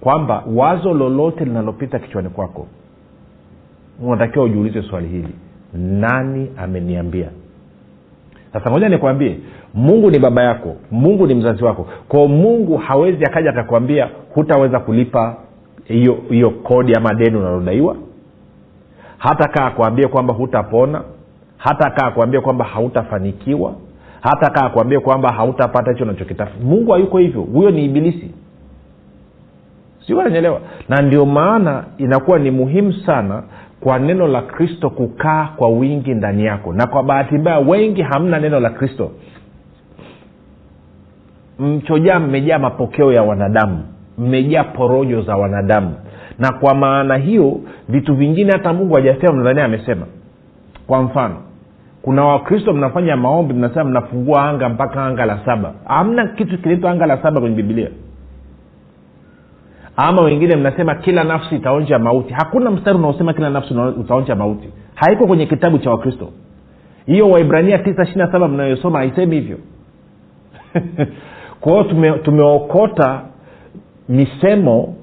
Kwamba 0.00 0.44
wazo 0.54 0.94
lolote 0.94 1.44
linalopita 1.44 1.98
kichwani 1.98 2.28
kwako 2.28 2.66
unatakiwa 4.02 4.44
ujiulize 4.44 4.82
swali 4.82 5.08
hili. 5.08 5.34
Nani 5.74 6.50
ameniambia? 6.56 7.28
Sasa 8.52 8.70
moja 8.70 8.88
nikwambie 8.88 9.38
mungu 9.74 10.10
ni 10.10 10.18
baba 10.18 10.42
yako 10.42 10.76
mungu 10.90 11.26
ni 11.26 11.34
mzazi 11.34 11.64
wako. 11.64 11.86
Kwao 12.08 12.28
mungu 12.28 12.76
hawezi 12.76 13.24
akaja 13.24 13.50
akakwambia 13.50 14.10
hutaweza 14.34 14.80
kulipa 14.80 15.36
hiyo 15.84 16.18
hiyo 16.30 16.50
kodi 16.50 16.94
ama 16.94 17.14
deni 17.14 17.36
unalodaiwa. 17.36 17.96
Hata 19.18 19.48
kaa 19.48 19.66
akwambie 19.66 20.08
kwamba 20.08 20.34
hutapona. 20.34 21.02
Hata 21.56 21.90
kaa 21.90 22.06
akwambie 22.06 22.40
kwamba 22.40 22.64
hautafanikiwa 22.64 23.74
hata 24.20 24.50
kaa 24.50 24.66
akuambie 24.66 25.00
kwamba 25.00 25.32
hautapata 25.32 25.92
hicho 25.92 26.04
unachokitafuta 26.04 26.64
mungu 26.64 26.92
hayuko 26.92 27.18
hivyo. 27.18 27.40
Huyo 27.42 27.70
ni 27.70 27.84
ibilisi. 27.84 28.30
Sio 30.06 30.22
nanyelewa 30.22 30.60
na 30.88 31.02
ndio 31.02 31.26
maana 31.26 31.84
inakuwa 31.98 32.38
ni 32.38 32.50
muhimu 32.50 32.92
sana 32.92 33.42
kwa 33.80 33.98
neno 33.98 34.26
la 34.28 34.42
kristo 34.42 34.90
kukaa 34.90 35.48
kwa 35.56 35.68
wingi 35.68 36.14
ndani 36.14 36.44
yako. 36.44 36.72
Na 36.72 36.86
kwa 36.86 37.02
bahati 37.02 37.34
mbaya 37.38 37.58
wengi 37.58 38.02
hamna 38.02 38.40
neno 38.40 38.60
la 38.60 38.70
kristo. 38.70 39.10
Mchojaa 41.58 42.18
mmejaa 42.20 42.58
mapokeo 42.58 43.12
ya 43.12 43.22
wanadamu. 43.22 43.82
Mmejaa 44.18 44.64
porojo 44.64 45.22
za 45.22 45.36
wanadamu. 45.36 45.94
Na 46.38 46.52
kwa 46.52 46.74
maana 46.74 47.16
hiyo 47.16 47.60
vitu 47.88 48.14
vingine 48.14 48.52
hata 48.52 48.72
mungu 48.72 48.94
hajasema 48.94 49.32
mnadhania 49.32 49.64
amesema. 49.64 50.06
Kwa 50.86 51.02
mfano 51.02 51.36
kuna 52.08 52.24
wakristo 52.24 52.72
mnafanya 52.72 53.16
maombi 53.16 53.54
mnasema 53.54 53.84
mnafungua 53.84 54.42
anga 54.48 54.68
mpaka 54.68 55.04
anga 55.04 55.26
la 55.26 55.38
saba. 55.44 55.74
Hamna 55.84 56.26
kitu 56.26 56.58
kinaitwa 56.58 56.90
anga 56.90 57.06
la 57.06 57.22
saba 57.22 57.40
kwenye 57.40 57.56
bibilia 57.56 57.88
ama 59.96 60.22
wengine 60.22 60.56
mnasema 60.56 60.94
kila 60.94 61.24
nafsi 61.24 61.56
itaonja 61.56 61.98
mauti. 61.98 62.34
Hakuna 62.34 62.70
mstari 62.70 62.98
unaosema 62.98 63.32
kila 63.32 63.50
nafsi 63.50 63.74
utaonja 63.74 64.34
mauti. 64.34 64.68
Haiko 64.94 65.26
kwenye 65.26 65.46
kitabu 65.46 65.78
cha 65.78 65.90
wakristo. 65.90 66.28
Hiyo 67.06 67.30
waibrania 67.30 67.78
tisa 67.78 68.02
ishiri 68.02 68.18
na 68.18 68.32
saba 68.32 68.48
mnayosoma 68.48 68.98
haisemi 68.98 69.36
hivyo. 69.36 69.58
Kwa 71.60 71.72
hiyo 71.72 71.84
tume, 71.84 72.12
tumeokota 72.12 73.20
misemo 74.08 74.94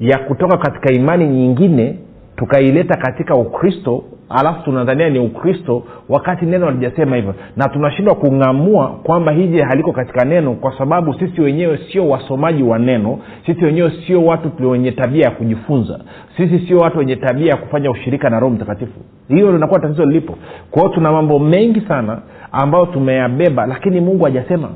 ya 0.00 0.18
kutoka 0.18 0.56
katika 0.56 0.92
imani 0.92 1.26
nyingine 1.28 1.98
tukaileta 2.36 2.96
katika 2.96 3.34
ukristo 3.34 4.04
alafu 4.28 4.62
tunadhania 4.64 5.08
ni 5.10 5.18
ukristo 5.18 5.82
wakati 6.08 6.46
neno 6.46 6.66
halijasema 6.66 7.16
hivyo. 7.16 7.34
Na 7.56 7.68
tunashindwa 7.68 8.14
kung'amua 8.14 8.88
kwamba 8.88 9.32
hiji 9.32 9.58
haliko 9.58 9.92
katika 9.92 10.24
neno 10.24 10.54
kwa 10.54 10.78
sababu 10.78 11.14
sisi 11.14 11.40
wenyewe 11.40 11.78
sio 11.92 12.08
wasomaji 12.08 12.62
wa 12.62 12.78
neno. 12.78 13.18
Sisi 13.46 13.64
wenyewe 13.64 13.92
sio 14.06 14.24
watu 14.24 14.70
wenye 14.70 14.92
tabia 14.92 15.24
ya 15.24 15.30
kujifunza. 15.30 16.00
Sisi 16.36 16.58
sio 16.66 16.78
watu 16.78 16.98
wenye 16.98 17.16
tabia 17.16 17.50
ya 17.50 17.56
kufanya 17.56 17.90
ushirika 17.90 18.30
na 18.30 18.40
roho 18.40 18.54
mtakatifu. 18.54 19.00
Hiyo 19.28 19.52
linakuwa 19.52 19.80
tatizo 19.80 20.04
lilipo. 20.04 20.34
Kwa 20.70 20.82
hiyo 20.82 20.94
tuna 20.94 21.12
mambo 21.12 21.38
mengi 21.38 21.80
sana 21.80 22.18
ambayo 22.52 22.86
tumeyabeba 22.86 23.66
lakini 23.66 24.00
mungu 24.00 24.24
hajasema. 24.24 24.68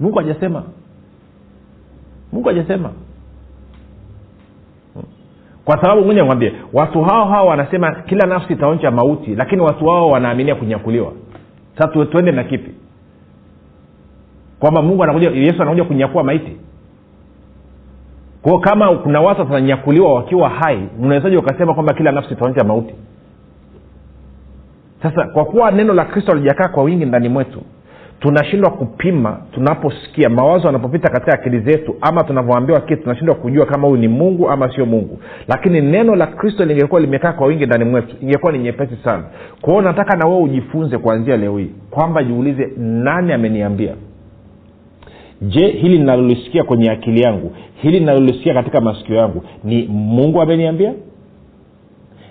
Mungu 0.00 0.18
hajasema. 0.18 0.62
Mungu 2.32 2.48
hajasema 2.48 2.90
kwa 5.66 5.80
sababu 5.82 6.04
moja 6.04 6.20
nikwambie 6.22 6.52
watu 6.72 7.02
hao 7.02 7.24
hao 7.24 7.46
wanasema 7.46 7.94
kila 7.94 8.26
nafsi 8.26 8.52
itaonja 8.52 8.90
mauti 8.90 9.34
lakini 9.34 9.62
watu 9.62 9.86
hao 9.86 10.08
wanaaminia 10.08 10.54
kunyakuliwa. 10.54 11.12
Sasa 11.78 12.04
tuende 12.06 12.32
na 12.32 12.44
kipi? 12.44 12.70
Kwamba 14.60 14.82
mungu 14.82 15.02
anakuja 15.04 15.30
yesu 15.30 15.62
anakuja 15.62 15.84
kunyakua 15.84 16.22
maiti. 16.24 16.56
Kwao 18.42 18.58
kama 18.58 18.96
kuna 18.96 19.20
watu 19.20 19.40
watanyakuliwa 19.40 20.14
wakiwa 20.14 20.48
hai 20.48 20.88
unawezaji 21.02 21.36
ukasema 21.36 21.74
kwamba 21.74 21.94
kila 21.94 22.12
nafsi 22.12 22.34
itaonja 22.34 22.64
mauti? 22.64 22.94
Sasa 25.02 25.24
kwa 25.26 25.44
kuwa 25.44 25.70
neno 25.70 25.94
la 25.94 26.04
kristo 26.04 26.32
alijakaa 26.32 26.68
kwa 26.68 26.82
wingi 26.82 27.04
ndani 27.04 27.28
mwetu 27.28 27.62
tunashindwa 28.20 28.70
kupima 28.70 29.40
tunaposikia 29.52 30.28
mawazo 30.28 30.66
yanapopita 30.66 31.08
katika 31.10 31.32
akili 31.32 31.60
zetu 31.60 31.96
ama 32.00 32.24
tunavyoambiwa 32.24 32.80
kitu 32.80 33.02
tunashindwa 33.02 33.34
kujua 33.34 33.66
kama 33.66 33.88
huyu 33.88 34.00
ni 34.00 34.08
mungu 34.08 34.50
ama 34.50 34.74
sio 34.74 34.86
mungu. 34.86 35.18
Lakini 35.48 35.80
neno 35.80 36.16
la 36.16 36.26
kristo 36.26 36.64
lingekuwa 36.64 37.00
limekaa 37.00 37.32
kwa 37.32 37.46
wingi 37.46 37.66
ndani 37.66 37.84
mwetu 37.84 38.16
ingekuwa 38.22 38.52
ni 38.52 38.58
nyepesi 38.58 38.96
sana. 39.04 39.22
Kwao 39.60 39.82
nataka 39.82 40.16
na 40.16 40.26
wewe 40.28 40.42
ujifunze 40.42 40.98
kuanzia 40.98 41.36
leo 41.36 41.58
hii 41.58 41.70
kwamba 41.90 42.22
jiulize 42.24 42.72
nani 42.78 43.32
ameniambia? 43.32 43.94
Je 45.42 45.66
hili 45.66 45.98
linalolisikia 45.98 46.64
kwenye 46.64 46.90
akili 46.90 47.20
yangu 47.22 47.52
hili 47.82 47.98
linalolisikia 47.98 48.54
katika 48.54 48.80
masikio 48.80 49.16
yangu 49.16 49.42
ni 49.64 49.86
mungu 49.92 50.42
ameniambia? 50.42 50.92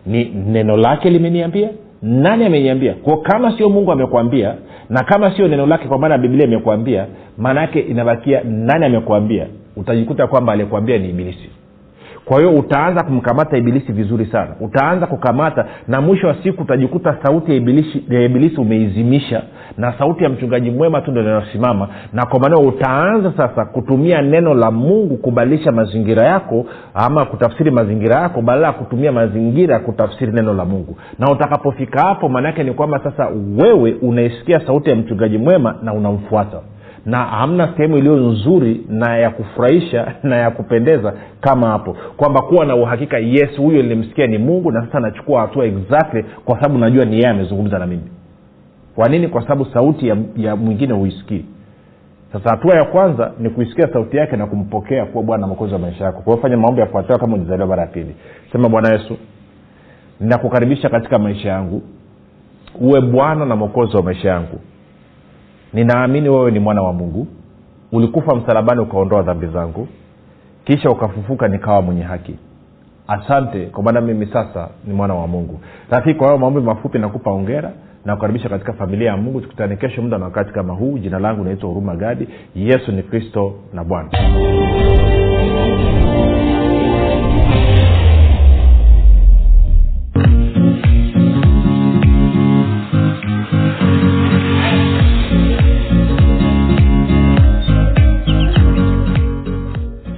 Ni 0.06 0.26
neno 0.26 0.78
lake 0.78 1.10
limeniambia? 1.10 1.70
Nani 2.02 2.46
ameniambia? 2.46 2.94
Kwao 2.94 3.18
kama 3.18 3.58
sio 3.58 3.70
mungu 3.70 3.92
amekwambia 3.92 4.56
na 4.90 5.04
kama 5.04 5.36
sio 5.36 5.48
neno 5.48 5.66
lake 5.66 5.88
kwa 5.88 6.00
maana 6.00 6.18
biblia 6.18 6.46
imekuambia 6.48 7.06
maana 7.38 7.62
yake 7.62 7.80
inabakia 7.80 8.42
nani 8.44 8.86
amekuambia? 8.86 9.48
Utajikuta 9.76 10.28
kwamba 10.28 10.54
aliyekuambia 10.54 10.98
ni 10.98 11.10
ibilisi. 11.10 11.50
Kwa 12.26 12.38
hiyo 12.40 12.56
utaanza 12.60 13.04
kumkamata 13.04 13.58
ibilisi 13.58 13.92
vizuri 13.92 14.26
sana. 14.26 14.56
Utaanza 14.60 15.08
kukamata 15.08 15.66
na 15.88 16.02
mwisho 16.02 16.28
wa 16.28 16.36
siku 16.44 16.62
utajikuta 16.62 17.18
sauti 17.24 17.52
ya 17.52 17.58
ibilisi, 17.58 18.04
ya 18.10 18.22
ibilisi 18.22 18.56
umeizimisha 18.62 19.42
na 19.78 19.94
sauti 19.98 20.24
ya 20.24 20.30
mchungaji 20.30 20.72
mwema 20.72 21.02
tu 21.02 21.12
ndo 21.12 21.22
inayosimama 21.22 21.88
na 22.14 22.26
kwa 22.26 22.40
maneo 22.40 22.60
utaanza 22.60 23.34
sasa 23.38 23.66
kutumia 23.66 24.22
neno 24.22 24.54
la 24.54 24.72
mungu 24.72 25.18
kubadilisha 25.18 25.72
mazingira 25.72 26.24
yako 26.24 26.66
ama 26.94 27.26
kutafsiri 27.26 27.72
mazingira 27.72 28.22
yako 28.22 28.42
badala 28.42 28.68
ya 28.68 28.74
kutumia 28.74 29.12
mazingira 29.12 29.80
kutafsiri 29.80 30.32
neno 30.32 30.54
la 30.54 30.66
mungu. 30.66 30.98
Na 31.20 31.32
utakapofika 31.32 32.02
hapo 32.02 32.30
maanaake 32.30 32.64
ni 32.64 32.74
kwamba 32.74 33.00
sasa 33.00 33.30
wewe 33.64 33.96
unaisikia 34.02 34.60
sauti 34.60 34.90
ya 34.90 34.96
mchungaji 34.96 35.38
mwema 35.38 35.76
na 35.84 35.94
unamfuata. 35.94 36.58
Na 37.06 37.18
hamna 37.18 37.70
sehemu 37.78 37.98
iliyo 37.98 38.16
nzuri 38.16 38.86
na 38.90 39.18
ya 39.18 39.30
kufurahisha 39.30 40.14
na 40.24 40.36
ya 40.36 40.52
kupendeza 40.52 41.14
kama 41.42 41.68
hapo. 41.68 41.98
Kwamba 42.18 42.42
kuwa 42.42 42.66
na 42.66 42.76
uhakika 42.76 43.18
yes 43.18 43.58
huyo 43.58 43.82
nilimsikia 43.82 44.28
ni 44.28 44.38
mungu 44.38 44.72
na 44.72 44.86
sasa 44.86 45.00
nachukua 45.00 45.42
hatua 45.42 45.66
exactly 45.66 46.26
kwa 46.46 46.56
sababu 46.56 46.78
najua 46.78 47.06
ni 47.06 47.16
yeye 47.16 47.28
amezungumza 47.28 47.80
na 47.80 47.86
mimi 47.88 48.04
kwa 48.96 49.10
nini? 49.10 49.28
Kwa 49.28 49.42
sababu 49.42 49.66
sauti 49.66 50.08
ya, 50.08 50.18
ya 50.38 50.56
mwingine 50.56 50.94
huisikii. 50.94 51.46
Sasa 52.34 52.50
hatua 52.50 52.76
ya 52.76 52.86
kwanza 52.86 53.32
ni 53.40 53.50
kuisikia 53.50 53.94
sauti 53.94 54.18
yake 54.18 54.38
na 54.38 54.46
kumpokea 54.48 55.06
kuwa 55.06 55.24
bwana 55.24 55.48
mokozi 55.48 55.74
wa 55.74 55.80
maisha 55.80 56.04
yako. 56.06 56.22
Kwa 56.22 56.38
fanya 56.38 56.58
maombi 56.58 56.82
yafuatayo 56.82 57.20
kama 57.20 57.36
ulizaliwa 57.36 57.68
mara 57.68 57.82
ya 57.82 57.88
pili. 57.88 58.16
Sema 58.52 58.70
bwana 58.70 58.94
yesu 58.94 59.18
ninakukaribisha 60.20 60.90
katika 60.90 61.20
maisha 61.20 61.50
yangu. 61.50 61.82
Uwe 62.82 63.02
bwana 63.02 63.46
na 63.46 63.56
mwokozi 63.56 63.96
wa 63.98 64.04
maisha 64.04 64.30
yangu. 64.30 64.60
Ninaamini 65.74 66.30
wewe 66.30 66.52
ni 66.52 66.60
mwana 66.60 66.82
wa 66.82 66.94
mungu. 66.94 67.28
Ulikufa 67.92 68.36
msalabani 68.36 68.82
ukaondoa 68.82 69.22
dhambi 69.22 69.48
zangu. 69.48 69.88
Kisha 70.66 70.90
ukafufuka 70.90 71.48
nikawa 71.48 71.82
mwenye 71.82 72.02
haki. 72.04 72.36
Asante 73.08 73.66
kwa 73.66 73.84
maana 73.84 74.02
mimi 74.02 74.26
sasa 74.26 74.70
ni 74.88 74.94
mwana 74.94 75.14
wa 75.14 75.28
mungu. 75.28 75.60
Rafiki 75.90 76.16
kwa 76.20 76.28
hayo 76.28 76.40
maombi 76.40 76.62
mafupi 76.62 77.00
nakupa 77.00 77.32
ongera 77.32 77.72
na 78.06 78.16
kukaribisha 78.16 78.50
katika 78.50 78.74
familia 78.74 79.08
ya 79.10 79.18
mungu 79.18 79.42
tukutane 79.42 79.76
kesho 79.76 80.02
muda 80.02 80.18
na 80.18 80.26
wakati 80.26 80.54
kama 80.54 80.74
huu. 80.74 80.98
Jina 80.98 81.20
langu 81.20 81.44
naitwa 81.44 81.70
huruma 81.70 81.96
gadi. 81.96 82.28
Yesu 82.56 82.92
ni 82.92 83.04
kristo 83.04 83.54
na 83.74 83.84
bwana 83.84 84.10